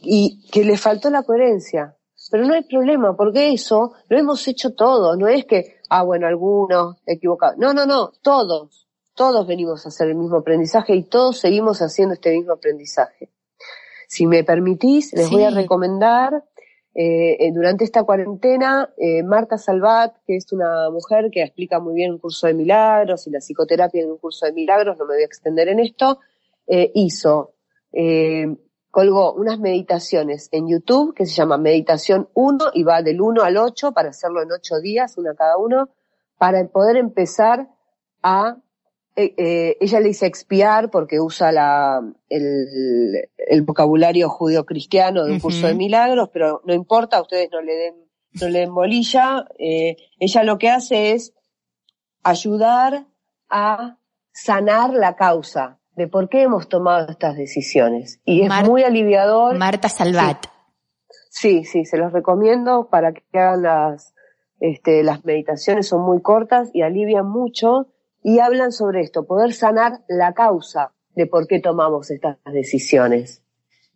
[0.00, 1.96] y que les faltó la coherencia.
[2.30, 5.18] Pero no hay problema, porque eso lo hemos hecho todos.
[5.18, 7.58] No es que, ah, bueno, algunos equivocados.
[7.58, 8.86] No, no, no, todos.
[9.14, 13.30] Todos venimos a hacer el mismo aprendizaje y todos seguimos haciendo este mismo aprendizaje.
[14.08, 16.44] Si me permitís, les voy a recomendar
[16.94, 21.94] eh, eh, durante esta cuarentena, eh, Marta Salvat, que es una mujer que explica muy
[21.94, 25.14] bien un curso de milagros y la psicoterapia en un curso de milagros, no me
[25.14, 26.18] voy a extender en esto,
[26.66, 27.54] eh, hizo,
[28.90, 33.56] colgó unas meditaciones en YouTube que se llama Meditación 1 y va del 1 al
[33.56, 35.90] 8 para hacerlo en 8 días, una cada uno,
[36.38, 37.68] para poder empezar
[38.22, 38.56] a
[39.16, 45.40] eh, eh, ella le dice expiar porque usa la, el, el vocabulario judío-cristiano de un
[45.40, 47.94] curso de milagros, pero no importa, ustedes no le den,
[48.40, 49.46] no le den bolilla.
[49.58, 51.34] eh, ella lo que hace es
[52.22, 53.06] ayudar
[53.48, 53.98] a
[54.32, 58.20] sanar la causa de por qué hemos tomado estas decisiones.
[58.24, 59.58] Y es Mar- muy aliviador.
[59.58, 60.46] Marta Salvat.
[61.28, 64.14] Sí, sí, se los recomiendo para que hagan las,
[64.60, 67.88] este, las meditaciones, son muy cortas y alivian mucho
[68.22, 73.42] y hablan sobre esto, poder sanar la causa de por qué tomamos estas decisiones.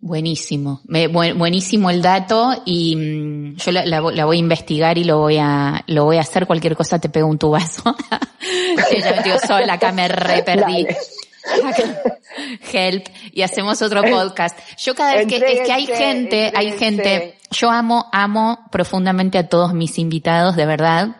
[0.00, 4.40] Buenísimo, Me- buen- buenísimo el dato y mm, yo la, la vo- la voy a
[4.40, 6.46] investigar y lo voy a, lo voy a hacer.
[6.46, 7.82] Cualquier cosa te pego un tubazo.
[8.90, 10.84] Ella me digo sola, acá me re perdí.
[10.84, 10.96] Dale.
[12.72, 14.58] Help y hacemos otro podcast.
[14.78, 17.38] Yo cada vez que es que hay gente, hay gente.
[17.50, 21.16] Yo amo, amo profundamente a todos mis invitados, de verdad,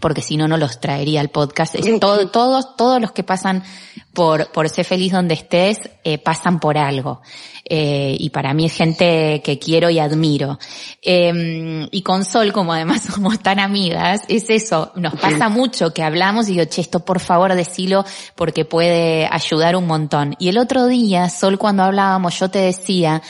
[0.00, 1.74] porque si no no los traería al podcast.
[1.74, 3.64] Es todo, todos, todos los que pasan
[4.12, 7.20] por por ser feliz donde estés eh, pasan por algo.
[7.68, 10.58] Eh, y para mí es gente que quiero y admiro.
[11.02, 16.02] Eh, y con Sol, como además somos tan amigas, es eso, nos pasa mucho que
[16.02, 18.04] hablamos y digo, che, esto por favor decilo
[18.36, 20.36] porque puede ayudar un montón.
[20.38, 23.22] Y el otro día, Sol, cuando hablábamos, yo te decía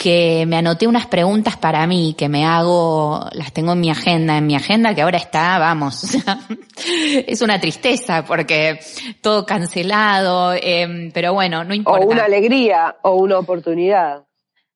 [0.00, 4.38] que me anoté unas preguntas para mí, que me hago, las tengo en mi agenda,
[4.38, 6.18] en mi agenda que ahora está, vamos, o
[7.26, 8.80] es una tristeza porque
[9.20, 12.06] todo cancelado, eh, pero bueno, no O importa.
[12.06, 14.24] una alegría o una oportunidad.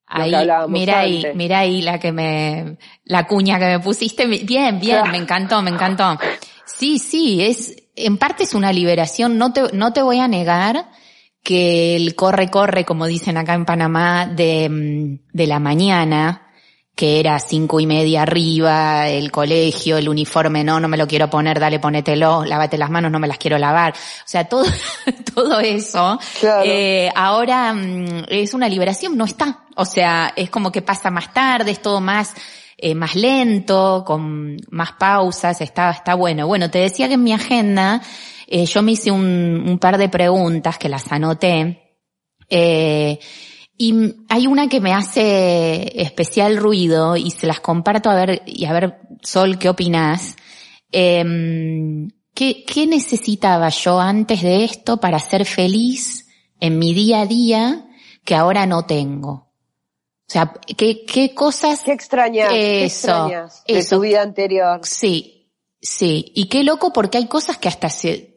[0.06, 0.34] Ahí,
[0.68, 4.26] mira ahí, mira ahí la que me, la cuña que me pusiste.
[4.26, 6.18] Bien, bien, me encantó, me encantó.
[6.66, 9.38] Sí, sí, es, en parte es una liberación.
[9.38, 10.84] No te, no te voy a negar
[11.44, 16.40] que el corre, corre, como dicen acá en Panamá, de, mm, de la mañana,
[16.96, 21.28] que era cinco y media arriba, el colegio, el uniforme, no, no me lo quiero
[21.28, 23.92] poner, dale, ponételo, lávate las manos, no me las quiero lavar.
[23.92, 24.64] O sea, todo,
[25.35, 26.62] todo eso, Claro.
[26.64, 29.64] eh, ahora mm, es una liberación, no está.
[29.76, 32.33] O sea, es como que pasa más tarde, es todo más,
[32.78, 36.46] eh, más lento, con más pausas, está, está bueno.
[36.46, 38.00] Bueno, te decía que en mi agenda,
[38.46, 41.85] eh, yo me hice un, un par de preguntas que las anoté,
[42.48, 43.18] eh,
[43.76, 48.66] y hay una que me hace especial ruido y se las comparto a ver, y
[48.66, 50.37] a ver, Sol, ¿qué opinás?
[50.92, 56.28] Em, ¿qué, ¿Qué necesitaba yo antes de esto para ser feliz
[56.61, 57.88] en mi día a día
[58.24, 59.30] que ahora no tengo?
[60.26, 61.83] O sea, ¿qué, qué cosas?
[61.83, 62.50] ¿Qué extrañas?
[62.50, 63.96] ¿Qué extrañas de eso.
[63.96, 64.80] tu vida anterior?
[64.85, 66.33] Sí, sí.
[66.35, 68.33] Y qué loco porque hay cosas que hasta se,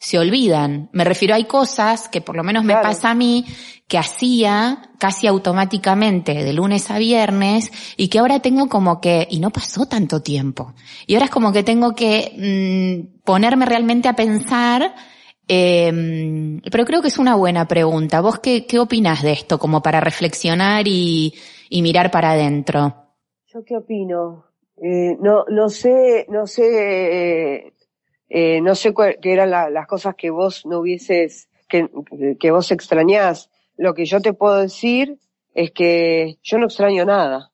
[0.00, 0.88] se olvidan.
[0.92, 2.88] Me refiero, hay cosas que por lo menos me Claro.
[2.88, 3.44] pasa a mí
[3.86, 9.40] que hacía casi automáticamente de lunes a viernes y que ahora tengo como que, y
[9.40, 10.72] no pasó tanto tiempo.
[11.06, 14.94] Y ahora es como que tengo que mm, ponerme realmente a pensar,
[15.46, 18.22] eh, pero creo que es una buena pregunta.
[18.22, 21.34] ¿Vos qué, qué opinás de esto como para reflexionar y,
[21.68, 22.94] y mirar para adentro?
[23.52, 24.46] ¿Yo qué opino?
[24.82, 27.74] Eh, no, no sé, no sé,
[28.30, 31.88] eh, no sé cuál- qué eran la- las cosas que vos no hubieses, que,
[32.38, 33.50] que vos extrañás.
[33.76, 35.18] Lo que yo te puedo decir
[35.54, 37.50] es que yo no extraño nada.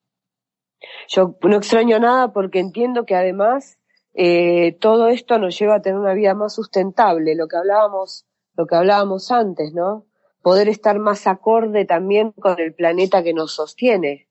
[1.08, 3.78] Yo no extraño nada porque entiendo que además
[4.14, 8.24] eh, todo esto nos lleva a tener una vida más sustentable, lo que hablábamos,
[8.56, 10.06] lo que hablábamos antes, ¿no?
[10.42, 14.28] Poder estar más acorde también con el planeta que nos sostiene.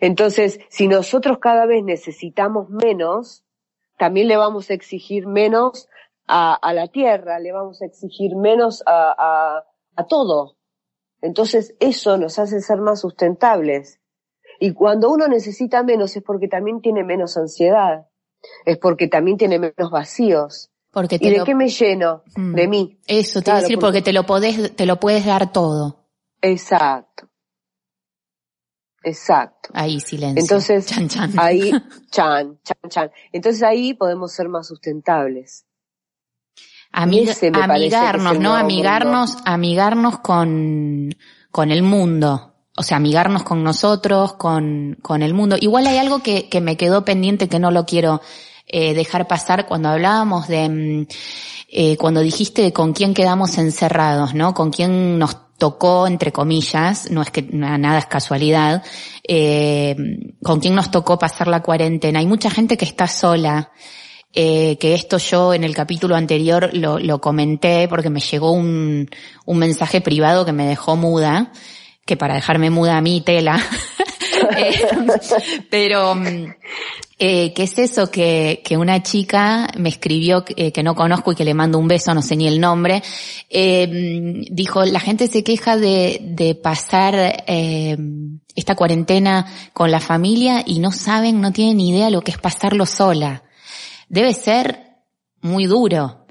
[0.00, 3.44] Entonces, si nosotros cada vez necesitamos menos,
[4.00, 5.86] también le vamos a exigir menos
[6.26, 10.56] a, a la tierra, le vamos a exigir menos a, a, a todo.
[11.20, 14.00] Entonces, eso nos hace ser más sustentables.
[14.58, 18.08] Y cuando uno necesita menos es porque también tiene menos ansiedad,
[18.64, 20.70] es porque también tiene menos vacíos.
[20.90, 22.22] Porque te ¿Y de lo- qué me lleno?
[22.36, 22.54] Mm.
[22.54, 22.98] De mí.
[23.06, 25.52] Eso, te iba a Claro, decir, porque- porque te lo podés, te lo puedes dar
[25.52, 26.06] todo.
[26.42, 27.28] Exacto.
[29.02, 29.70] Exacto.
[29.72, 30.40] Ahí, silencio.
[30.42, 31.32] Entonces, Chan, chan.
[31.38, 31.70] ahí,
[32.10, 33.10] chan, chan, chan.
[33.32, 35.64] Entonces ahí podemos ser más sustentables.
[36.92, 37.28] Amig-
[37.62, 38.54] amigarnos, ¿no?
[38.56, 41.14] Amigarnos, amigarnos con,
[41.50, 42.54] con el mundo.
[42.76, 45.56] O sea, amigarnos con nosotros, con, con el mundo.
[45.60, 48.20] Igual hay algo que, que me quedó pendiente que no lo quiero
[48.66, 51.06] eh, dejar pasar cuando hablábamos de, mm,
[51.68, 54.54] eh, cuando dijiste con quién quedamos encerrados, ¿no?
[54.54, 58.82] Con quién nos tocó, entre comillas, no es que na- nada es casualidad,
[59.28, 59.94] eh,
[60.42, 62.18] con quién nos tocó pasar la cuarentena.
[62.18, 63.70] Hay mucha gente que está sola,
[64.32, 69.08] eh, que esto yo en el capítulo anterior lo, lo comenté porque me llegó un,
[69.44, 71.52] un mensaje privado que me dejó muda,
[72.06, 73.60] que para dejarme muda a mí tela.
[74.56, 74.80] Eh,
[75.70, 76.46] pero, mm,
[77.20, 78.10] eh, ¿qué es eso?
[78.10, 81.86] Que, que una chica me escribió eh, que no conozco y que le mando un
[81.86, 83.02] beso, no sé ni el nombre,
[83.50, 87.96] eh, mm, dijo, la gente se queja de, de pasar eh,
[88.54, 92.38] esta cuarentena con la familia y no saben, no tienen ni idea lo que es
[92.38, 93.42] pasarlo sola.
[94.08, 94.80] Debe ser
[95.42, 96.24] muy duro.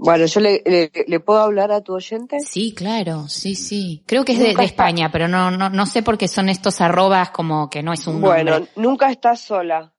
[0.00, 2.38] Bueno, yo le, le, le puedo hablar a tu oyente.
[2.38, 4.04] sí, claro, sí, sí.
[4.06, 6.80] Creo que es de, está- España, pero no, no, no sé por qué son estos
[6.80, 8.70] arrobas como que no es un Bueno, nombre.
[8.76, 9.92] nunca estás sola.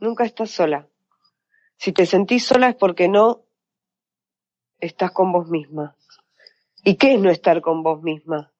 [0.00, 0.88] Nunca estás sola.
[1.76, 3.44] Si te sentís sola es porque no
[4.80, 5.94] estás con vos misma.
[6.82, 8.52] ¿Y qué es no estar con vos misma?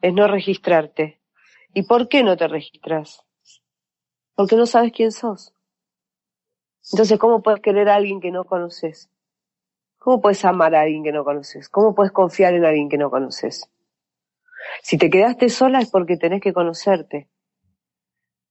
[0.00, 1.20] Es no registrarte.
[1.74, 3.24] ¿Y por qué no te registras?
[4.36, 5.52] Porque no sabes quién sos.
[6.92, 9.08] Entonces, ¿cómo puedes querer a alguien que no conoces?
[10.02, 11.68] ¿Cómo puedes amar a alguien que no conoces?
[11.68, 13.70] ¿Cómo puedes confiar en alguien que no conoces?
[14.82, 17.30] Si te quedaste sola es porque tenés que conocerte.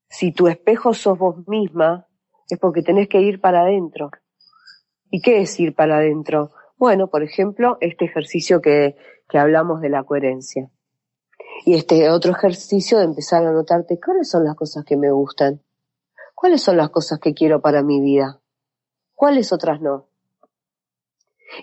[0.08, 2.08] Si tu espejo sos vos misma,
[2.50, 4.12] es porque tenés que ir para adentro.
[5.10, 6.52] ¿Y qué es ir para adentro?
[6.78, 8.96] Bueno, por ejemplo, este ejercicio que,
[9.28, 10.72] que hablamos de la coherencia.
[11.66, 15.62] Y este otro ejercicio de empezar a notarte cuáles son las cosas que me gustan.
[16.34, 18.40] ¿Cuáles son las cosas que quiero para mi vida?
[19.14, 20.11] ¿Cuáles otras no?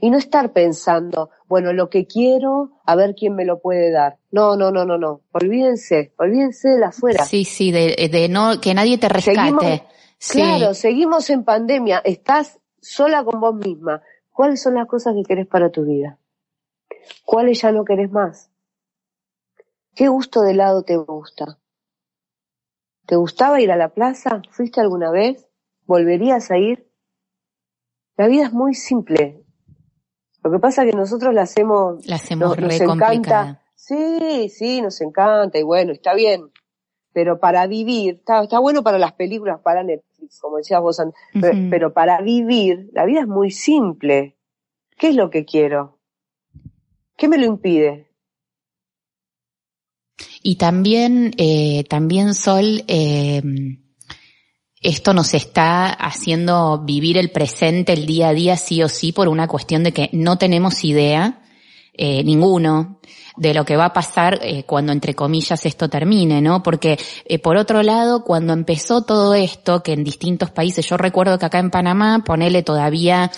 [0.01, 4.19] Y no estar pensando, bueno, lo que quiero, a ver quién me lo puede dar.
[4.31, 5.23] No, no, no, no, no.
[5.33, 7.25] Olvídense, olvídense de la afuera.
[7.25, 9.41] Sí, sí, de, de no, que nadie te rescate.
[9.41, 9.83] Seguimos-
[10.21, 10.39] Sí.
[10.41, 14.03] Claro, seguimos en pandemia, estás sola con vos misma.
[14.33, 16.19] ¿Cuáles son las cosas que querés para tu vida?
[17.25, 18.51] ¿Cuáles ya no querés más?
[19.95, 21.59] ¿Qué gusto de helado te gusta?
[23.07, 24.43] ¿Te gustaba ir a la plaza?
[24.51, 25.47] ¿Fuiste alguna vez?
[25.87, 26.91] ¿Volverías a ir?
[28.17, 29.45] La vida es muy simple.
[30.43, 33.63] Lo que pasa es que nosotros la hacemos, La hacemos nos, re encanta.
[33.75, 36.51] Sí, sí, nos encanta y bueno, está bien.
[37.13, 41.19] Pero para vivir, está, está bueno para las películas, para Netflix, como decías vos antes,
[41.41, 41.71] pe- Ujú.
[41.71, 44.37] pero para vivir, la vida es muy simple.
[44.97, 45.99] ¿Qué es lo que quiero?
[47.17, 48.09] ¿Qué me lo impide?
[50.43, 53.43] Y también, eh, también Sol, eh,
[54.81, 59.29] esto nos está haciendo vivir el presente, el día a día, sí o sí, por
[59.29, 61.43] una cuestión de que no tenemos idea,
[61.95, 62.99] eh, ninguno,
[63.39, 66.63] de lo que va a pasar eh, cuando, entre comillas, esto termine, ¿no?
[66.63, 71.39] Porque, eh, por otro lado, cuando empezó todo esto, que en distintos países, yo recuerdo
[71.39, 73.31] que acá en Panamá, ponele todavía,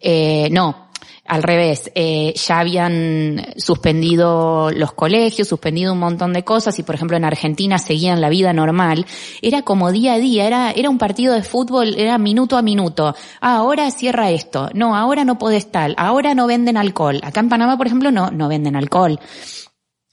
[0.00, 0.88] eh, no,
[1.24, 6.96] al revés, eh, ya habían suspendido los colegios, suspendido un montón de cosas y por
[6.96, 9.06] ejemplo en Argentina seguían la vida normal,
[9.40, 13.14] era como día a día, era, era un partido de fútbol, era minuto a minuto.
[13.40, 17.20] Ah, ahora cierra esto, no, ahora no podés tal, ahora no venden alcohol.
[17.22, 19.20] Acá en Panamá, por ejemplo, no, no venden alcohol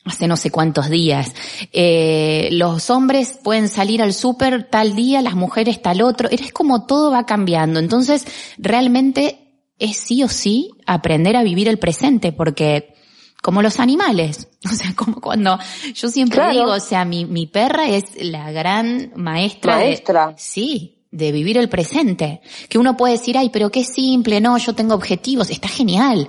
[0.05, 1.33] hace no sé cuántos días.
[1.71, 6.29] Eh, los hombres pueden salir al súper tal día, las mujeres tal otro.
[6.29, 7.79] Es como todo va cambiando.
[7.79, 8.25] Entonces,
[8.57, 9.48] realmente
[9.79, 12.93] es sí o sí aprender a vivir el presente, porque
[13.41, 15.57] como los animales, o sea, como cuando
[15.95, 16.51] yo siempre Claro.
[16.51, 20.33] digo, o sea, mi, mi perra es la gran maestra, de- Maestra.
[20.37, 22.41] sí, de vivir el presente.
[22.69, 26.27] Que uno puede decir, ay, pero qué simple, no, yo tengo objetivos, está genial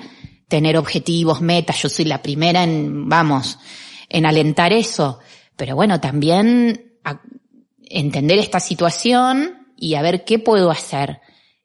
[0.48, 3.58] tener objetivos, metas, yo soy la primera en, vamos,
[4.08, 5.18] en alentar eso.
[5.56, 7.20] Pero bueno, también a-
[7.82, 11.20] entender esta situación y a ver qué puedo hacer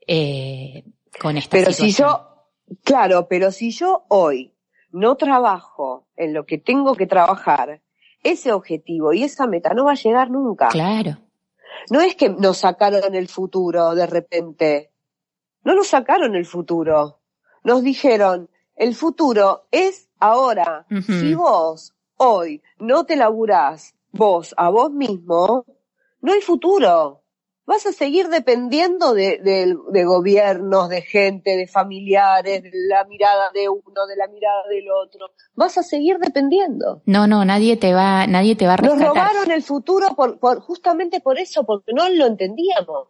[0.08, 0.84] eh,
[1.20, 2.48] con esta Pero si yo,
[2.84, 4.54] claro, pero si yo hoy
[4.92, 7.82] no trabajo en lo que tengo que trabajar,
[8.24, 10.70] ese objetivo y esa meta no va a llegar nunca.
[10.70, 11.18] Claro.
[11.92, 14.92] No es que nos sacaron el futuro de repente.
[15.64, 17.20] No nos sacaron el futuro.
[17.64, 20.86] Nos dijeron, el futuro es ahora.
[21.06, 25.66] Si vos hoy no te laburás vos a vos mismo,
[26.22, 27.25] no hay futuro.
[27.68, 33.50] Vas a seguir dependiendo de, de- de gobiernos, de gente, de familiares, de la mirada
[33.54, 35.32] de uno, de la mirada del otro.
[35.56, 37.02] Vas a seguir dependiendo.
[37.06, 39.08] No, no, nadie te va, nadie te va a Nos rescatar.
[39.34, 43.08] robaron el futuro por, por, justamente por eso, porque no lo entendíamos.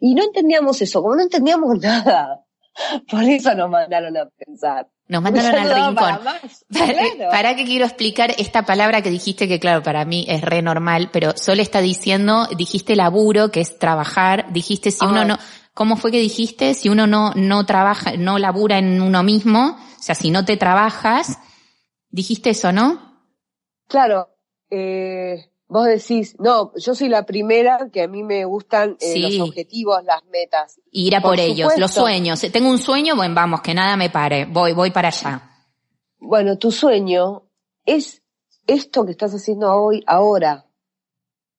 [0.00, 2.44] Y no entendíamos eso, como no entendíamos nada.
[3.10, 4.86] Por eso nos mandaron a pensar.
[5.08, 5.94] Nos mandaron al rincón.
[5.94, 6.64] para más.
[6.72, 7.30] Para, Claro.
[7.30, 11.08] para que quiero explicar esta palabra que dijiste que claro, para mí es re normal,
[11.12, 15.38] pero Sol está diciendo, dijiste laburo, que es trabajar, dijiste si uno no,
[15.72, 16.74] ¿cómo fue que dijiste?
[16.74, 20.56] Si uno no, no trabaja, no labura en uno mismo, o sea, si no te
[20.58, 21.38] trabajas,
[22.10, 23.16] dijiste eso, ¿no?
[23.88, 24.28] Claro,
[24.70, 29.20] eh, vos decís, no, yo soy la primera que a mí me gustan eh, Sí.
[29.38, 30.80] los objetivos, las metas.
[30.90, 32.40] Ir a por, Por ellos, los sueños.
[32.52, 35.42] Tengo un sueño, bueno, vamos, que nada me pare, voy, voy para allá.
[36.18, 37.42] Bueno, tu sueño
[37.84, 38.22] es
[38.66, 40.64] esto que estás haciendo hoy, ahora.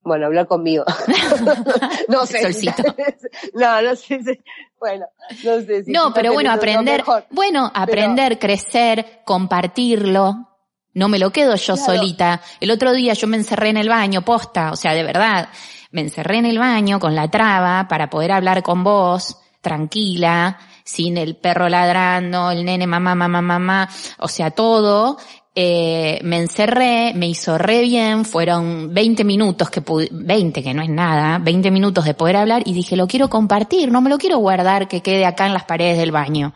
[0.01, 0.86] Bueno, hablar conmigo.
[2.07, 2.41] no sé.
[2.41, 2.84] Solcito.
[3.53, 4.22] no, no sé.
[4.24, 4.39] si-
[4.80, 5.05] Bueno,
[5.43, 5.91] no sé si.
[5.91, 7.26] No, pero bueno, aprender, mejor.
[7.32, 10.48] bueno, aprender, crecer, compartirlo.
[10.93, 11.93] No me lo quedo yo Claro.
[11.99, 12.41] solita.
[12.59, 15.49] El otro día yo me encerré en el baño, posta, o sea, de verdad,
[15.91, 21.17] me encerré en el baño con la traba para poder hablar con vos, tranquila, sin
[21.17, 25.17] el perro ladrando, el nene mamá, mamá, mamá, o sea, todo.
[25.55, 30.81] Eh, me encerré, me hizo re bien, fueron 20 minutos que pude, 20 que no
[30.81, 34.17] es nada, 20 minutos de poder hablar y dije, lo quiero compartir, no me lo
[34.17, 36.53] quiero guardar que quede acá en las paredes del baño.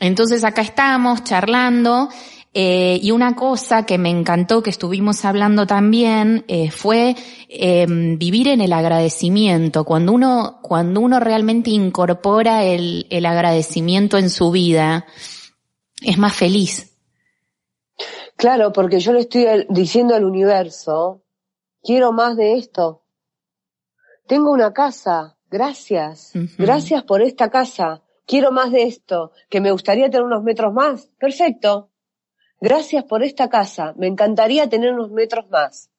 [0.00, 2.08] Entonces acá estamos charlando
[2.52, 7.14] eh, y una cosa que me encantó que estuvimos hablando también eh, fue
[7.48, 9.84] eh, vivir en el agradecimiento.
[9.84, 15.06] Cuando uno cuando uno realmente incorpora el, el agradecimiento en su vida
[16.02, 16.96] es más feliz.
[18.34, 21.22] Claro, porque yo le estoy diciendo al universo,
[21.82, 23.04] quiero más de esto.
[24.26, 26.32] Tengo una casa, gracias.
[26.56, 28.02] Gracias por esta casa.
[28.26, 31.10] Quiero más de esto, que me gustaría tener unos metros más.
[31.18, 31.89] Perfecto.
[32.60, 33.94] Gracias por esta casa.
[33.96, 35.90] Me encantaría tener unos metros más.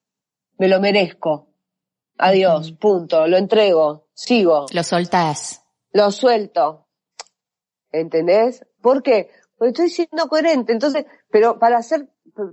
[0.60, 1.48] Me lo merezco.
[2.20, 3.28] Adiós, punto.
[3.28, 4.08] Lo entrego.
[4.14, 4.68] Sigo.
[4.72, 5.64] Lo soltás.
[5.92, 6.88] Lo suelto.
[7.92, 8.64] ¿Entendés?
[8.80, 9.32] ¿Por qué?
[9.58, 10.72] Porque estoy siendo coherente.
[10.72, 12.08] Entonces, pero para hacer,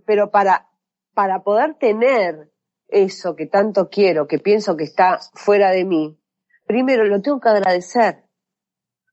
[0.07, 0.71] pero para,
[1.13, 2.51] para poder tener
[2.89, 6.19] eso que tanto quiero, que pienso que está fuera de mí,
[6.67, 8.25] primero lo tengo que agradecer.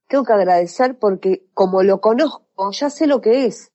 [0.07, 3.73] Tengo que agradecer porque como lo conozco, ya sé lo que es.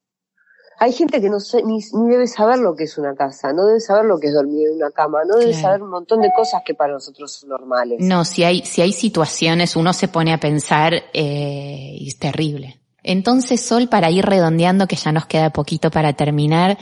[0.83, 3.79] Hay gente que no ni, ni debe saber lo que es una casa, no debe
[3.79, 5.61] saber lo que es dormir en una cama, no debe Claro.
[5.61, 7.99] saber un montón de cosas que para nosotros son normales.
[8.01, 12.81] No, si hay, si hay situaciones, uno se pone a pensar eh, y es terrible.
[13.03, 16.79] Entonces, Sol, para ir redondeando, que ya nos queda poquito para terminar,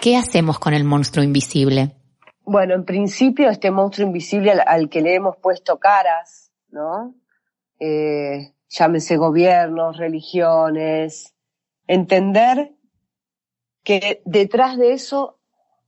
[0.00, 1.96] ¿qué hacemos con el monstruo invisible?
[2.44, 7.16] Bueno, en principio este monstruo invisible al, al que le hemos puesto caras, ¿no?
[7.80, 11.34] Eh, llámese gobiernos, religiones,
[11.88, 12.76] entender
[13.84, 15.38] que detrás de eso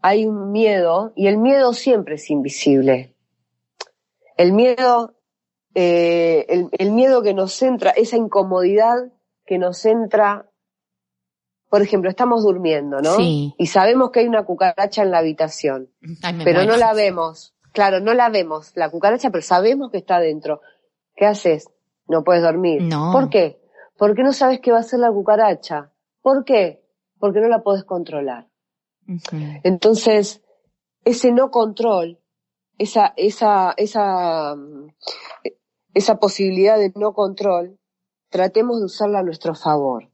[0.02, 3.14] hay un miedo y el miedo siempre es invisible.
[4.36, 5.14] El miedo,
[5.74, 9.12] eh, el, el miedo que nos entra, esa incomodidad
[9.46, 10.50] que nos entra,
[11.70, 13.16] por ejemplo, estamos durmiendo, ¿no?
[13.16, 13.54] Sí.
[13.58, 15.90] Y sabemos que hay una cucaracha en la habitación
[16.22, 16.72] Ay, pero muero.
[16.72, 17.54] no la vemos.
[17.72, 20.60] Claro, no la vemos, la cucaracha, pero sabemos que está dentro.
[21.16, 21.68] ¿Qué haces?
[22.06, 22.82] No puedes dormir.
[22.82, 23.10] No.
[23.10, 23.60] ¿Por qué?
[23.96, 25.90] Porque no sabes qué va a hacer la cucaracha.
[26.22, 26.83] ¿Por qué?
[27.18, 28.48] Porque no la podés controlar.
[29.62, 30.42] Entonces,
[31.04, 32.18] ese no control,
[32.78, 34.54] esa, esa, esa,
[35.92, 37.78] esa posibilidad de no control,
[38.30, 40.10] tratemos de usarla a nuestro favor.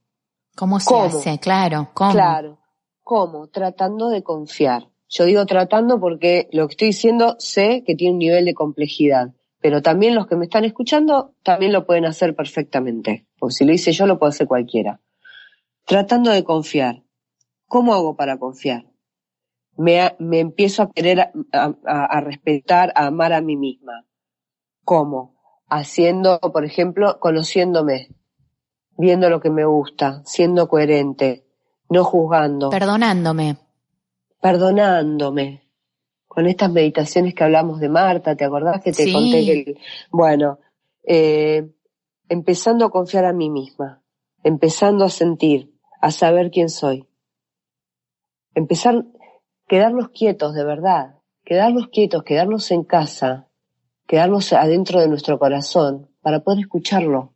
[0.55, 1.05] ¿Cómo se ¿Cómo?
[1.05, 1.39] hace?
[1.39, 2.11] Claro, ¿cómo?
[2.11, 2.59] Claro.
[3.01, 3.47] ¿Cómo?
[3.47, 4.89] Tratando de confiar.
[5.09, 9.33] Yo digo tratando porque lo que estoy diciendo sé que tiene un nivel de complejidad,
[9.59, 13.27] pero también los que me están escuchando también lo pueden hacer perfectamente.
[13.37, 15.01] Porque si lo hice yo, lo puede hacer cualquiera.
[15.85, 17.03] Tratando de confiar.
[17.67, 18.85] ¿Cómo hago para confiar?
[19.77, 21.31] Me, me empiezo a querer, a,
[21.85, 24.05] a- a respetar, a amar a mí misma.
[24.83, 25.35] ¿Cómo?
[25.69, 28.09] Haciendo, por ejemplo, conociéndome,
[28.97, 31.45] viendo lo que me gusta, siendo coherente,
[31.89, 33.57] no juzgando, Perdonándome.
[34.41, 35.61] perdonándome.
[36.27, 39.13] Con estas meditaciones que hablamos de Marta, ¿te acordás que te Sí.
[39.13, 39.79] conté que, el-
[40.11, 40.59] bueno,
[41.03, 41.69] eh,
[42.29, 44.01] empezando a confiar a mí misma,
[44.43, 45.70] empezando a sentir,
[46.01, 47.07] a saber quién soy.
[48.55, 49.05] Empezar,
[49.67, 53.47] quedarnos quietos de verdad, quedarnos quietos, quedarnos en casa,
[54.07, 57.33] quedarnos adentro de nuestro corazón para poder escucharlo.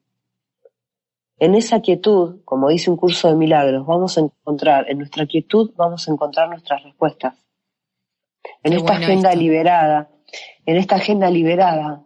[1.37, 5.71] En esa quietud, como dice un curso de milagros, vamos a encontrar, en nuestra quietud
[5.75, 7.35] vamos a encontrar nuestras respuestas.
[8.63, 9.41] En Qué esta agenda esto.
[9.41, 10.09] liberada,
[10.65, 12.03] en esta agenda liberada,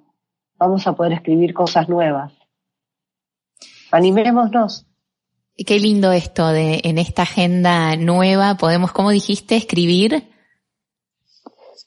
[0.58, 2.34] vamos a poder escribir cosas nuevas.
[3.92, 4.89] Animémonos.
[5.66, 9.58] Qué lindo esto de en esta agenda nueva podemos, ¿cómo dijiste?
[9.58, 10.30] Escribir.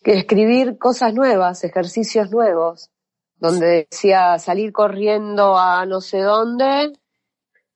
[0.04, 2.90] que escribir cosas nuevas, ejercicios nuevos,
[3.36, 6.92] donde decía salir corriendo a no sé dónde,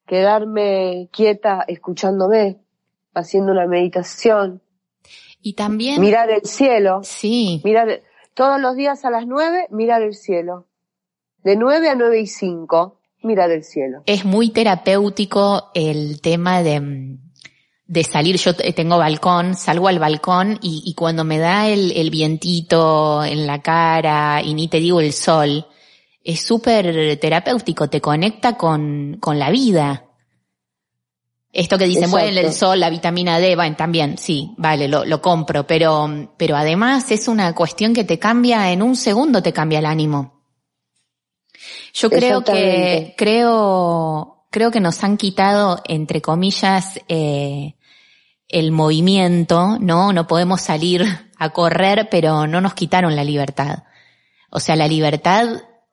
[0.06, 2.58] quedarme quieta escuchándome,
[3.14, 4.60] haciendo una meditación,
[5.40, 8.02] Y también, mirar el cielo, sí, mirar
[8.34, 10.66] todos los días a las nueve, mirar el cielo.
[11.42, 14.02] De nueve a nueve y cinco, mirar el cielo.
[14.06, 17.18] es muy terapéutico el tema de,
[17.86, 18.36] de salir.
[18.38, 23.24] Yo te- tengo balcón, salgo al balcón y, y cuando me da el, el vientito
[23.24, 25.66] en la cara y ni te digo el sol,
[26.24, 30.04] es súper terapéutico, te conecta con, con la vida.
[31.52, 35.22] Esto que dicen, bueno, el sol, la vitamina D, bueno, también, sí, vale, lo, lo
[35.22, 39.78] compro, pero, pero además es una cuestión que te cambia, en un segundo te cambia
[39.78, 40.35] el ánimo.
[41.96, 47.76] Yo creo que, creo, creo que nos han quitado, entre comillas, eh,
[48.48, 50.12] el movimiento, ¿no?
[50.12, 51.06] No podemos salir
[51.38, 53.84] a correr, pero no nos quitaron la libertad.
[54.50, 55.48] O sea, la libertad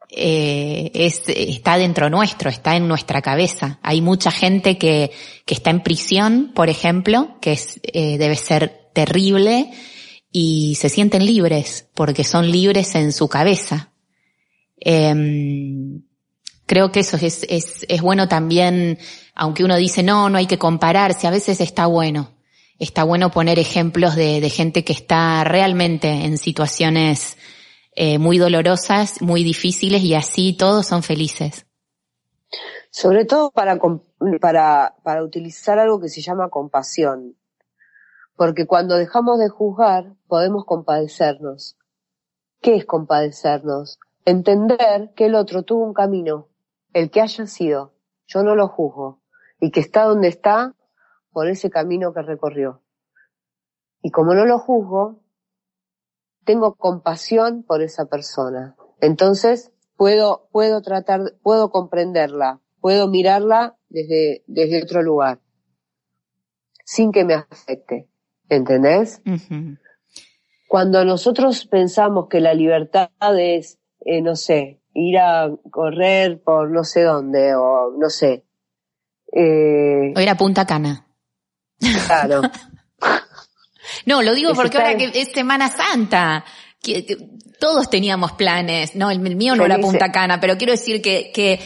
[0.09, 3.79] eh, es, está dentro nuestro, está en nuestra cabeza.
[3.81, 5.11] Hay mucha gente que,
[5.45, 9.71] que está en prisión, por ejemplo, que es, eh, debe ser terrible,
[10.33, 13.92] y se sienten libres, porque son libres en su cabeza.
[14.85, 16.03] Em,
[16.65, 18.99] creo que eso es, es, es bueno también,
[19.33, 22.31] aunque uno dice no, no hay que compararse, a veces está bueno.
[22.79, 27.37] Está bueno poner ejemplos de, de gente que está realmente en situaciones
[27.95, 31.65] eh, muy dolorosas, muy difíciles y así todos son felices.
[32.89, 33.79] Sobre todo para,
[34.41, 37.37] para, para utilizar algo que se llama compasión.
[38.35, 41.77] Porque cuando dejamos de juzgar, podemos compadecernos.
[42.61, 43.99] ¿Qué es compadecernos?
[44.25, 46.49] Entender que el otro tuvo un camino,
[46.93, 47.93] el que haya sido,
[48.25, 49.21] yo no lo juzgo,
[49.59, 50.75] y que está donde está
[51.31, 52.81] por ese camino que recorrió.
[54.01, 55.21] Y como no lo juzgo,
[56.43, 58.75] tengo compasión por esa persona.
[58.99, 65.39] Entonces, puedo, puedo tratar, puedo comprenderla, puedo mirarla desde, desde otro lugar,
[66.85, 68.09] sin que me afecte.
[68.49, 69.21] ¿Entendés?
[70.67, 73.09] Cuando nosotros pensamos que la libertad
[73.39, 78.43] es, eh, no sé, ir a correr por no sé dónde, o no sé,
[79.31, 81.05] eh, O ir a Punta Cana.
[82.07, 82.41] claro,
[84.05, 86.43] No, lo digo Es porque estar- ahora que es Semana Santa,
[86.81, 87.17] que,
[87.59, 88.95] todos teníamos planes.
[88.95, 89.77] No, el, el mío no era.
[89.79, 91.59] Punta Cana, pero quiero decir que, que,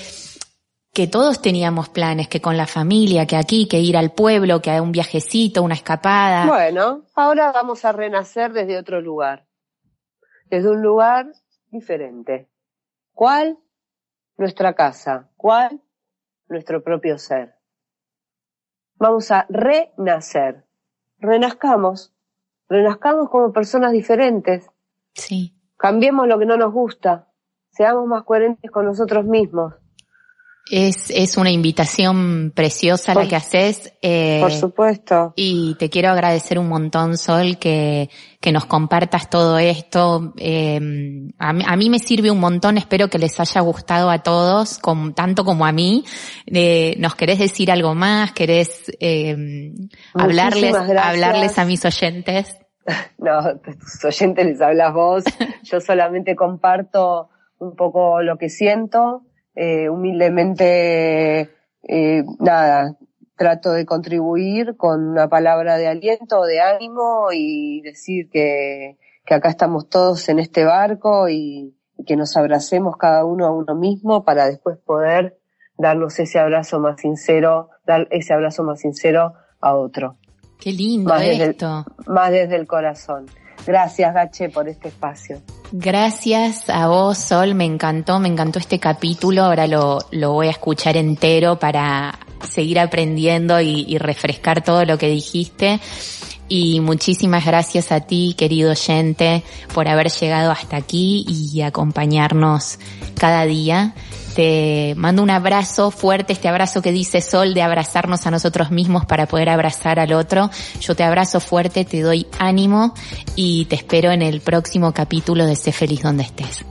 [0.94, 4.72] que todos teníamos planes, que con la familia, que aquí, que ir al pueblo, que
[4.72, 6.46] a un viajecito, una escapada.
[6.46, 9.46] Bueno, ahora vamos a renacer desde otro lugar.
[10.46, 11.32] Desde un lugar
[11.70, 12.48] diferente.
[13.14, 13.58] ¿Cuál?
[14.38, 15.30] Nuestra casa.
[15.38, 15.82] ¿Cuál?
[16.48, 17.56] Nuestro propio ser.
[18.96, 20.66] Vamos a renacer.
[21.20, 22.14] Renazcamos.
[22.70, 24.70] Renazcamos como personas diferentes.
[25.14, 25.56] Sí.
[25.78, 27.28] Cambiemos lo que no nos gusta.
[27.70, 29.74] Seamos más coherentes con nosotros mismos.
[30.70, 33.94] Es, es una invitación preciosa la que haces.
[34.02, 35.34] eh, Por supuesto.
[35.36, 38.10] Y te quiero agradecer un montón, Sol, que,
[38.42, 40.34] que nos compartas todo esto.
[40.38, 40.80] Eh,
[41.40, 44.80] a, mí, a mí me sirve un montón, espero que les haya gustado a todos,
[45.16, 46.04] tanto como a mí.
[46.46, 48.32] Eh, ¿Nos querés decir algo más?
[48.34, 49.74] ¿Querés eh,
[50.14, 51.06] hablarles, gracias.
[51.06, 52.58] hablarles a mis oyentes?
[53.18, 55.24] No, a tus oyentes les hablas vos.
[55.64, 57.28] Yo solamente comparto
[57.60, 59.24] un poco lo que siento.
[59.60, 61.50] Eh, humildemente,
[61.88, 62.96] eh, nada,
[63.36, 69.50] trato de contribuir con una palabra de aliento, de ánimo y decir que, que acá
[69.50, 74.24] estamos todos en este barco y, y que nos abracemos cada uno a uno mismo
[74.24, 75.38] para después poder
[75.78, 80.18] darnos ese abrazo más sincero, dar ese abrazo más sincero a otro,
[80.60, 81.86] Qué lindo Más desde el- esto.
[82.08, 83.26] más desde el corazón.
[83.68, 85.42] Gracias, Gache, por este espacio.
[85.74, 90.52] Gracias a vos, Sol, me encantó, me encantó este capítulo, ahora lo, lo voy a
[90.52, 95.82] escuchar entero para seguir aprendiendo y, refrescar todo lo que dijiste.
[96.48, 99.44] Y muchísimas gracias a ti, querido oyente,
[99.74, 102.80] por haber llegado hasta aquí y acompañarnos
[103.20, 103.94] cada día.
[104.38, 109.04] Te mando un abrazo fuerte, este abrazo que dice Sol de abrazarnos a nosotros mismos
[109.08, 110.52] para poder abrazar al otro.
[110.80, 112.94] Yo te abrazo fuerte, te doy ánimo
[113.36, 116.64] y te espero en el próximo capítulo de Sé feliz donde estés.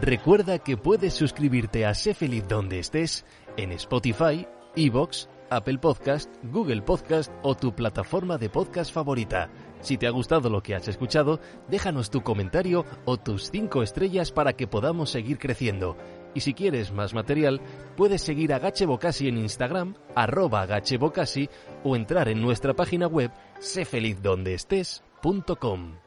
[0.00, 3.24] Recuerda que puedes suscribirte a Sé Feliz donde estés
[3.56, 9.50] en Spotify, Evox, Apple Podcast, Google Podcast o tu plataforma de podcast favorita.
[9.80, 14.30] Si te ha gustado lo que has escuchado, déjanos tu comentario o tus 5 estrellas
[14.32, 15.96] para que podamos seguir creciendo.
[16.34, 17.60] Y si quieres más material,
[17.96, 21.48] puedes seguir a Gache Bocasi en Instagram, arroba Gache Bocasi,
[21.82, 26.05] o entrar en nuestra página web sefelizdondeestés.com.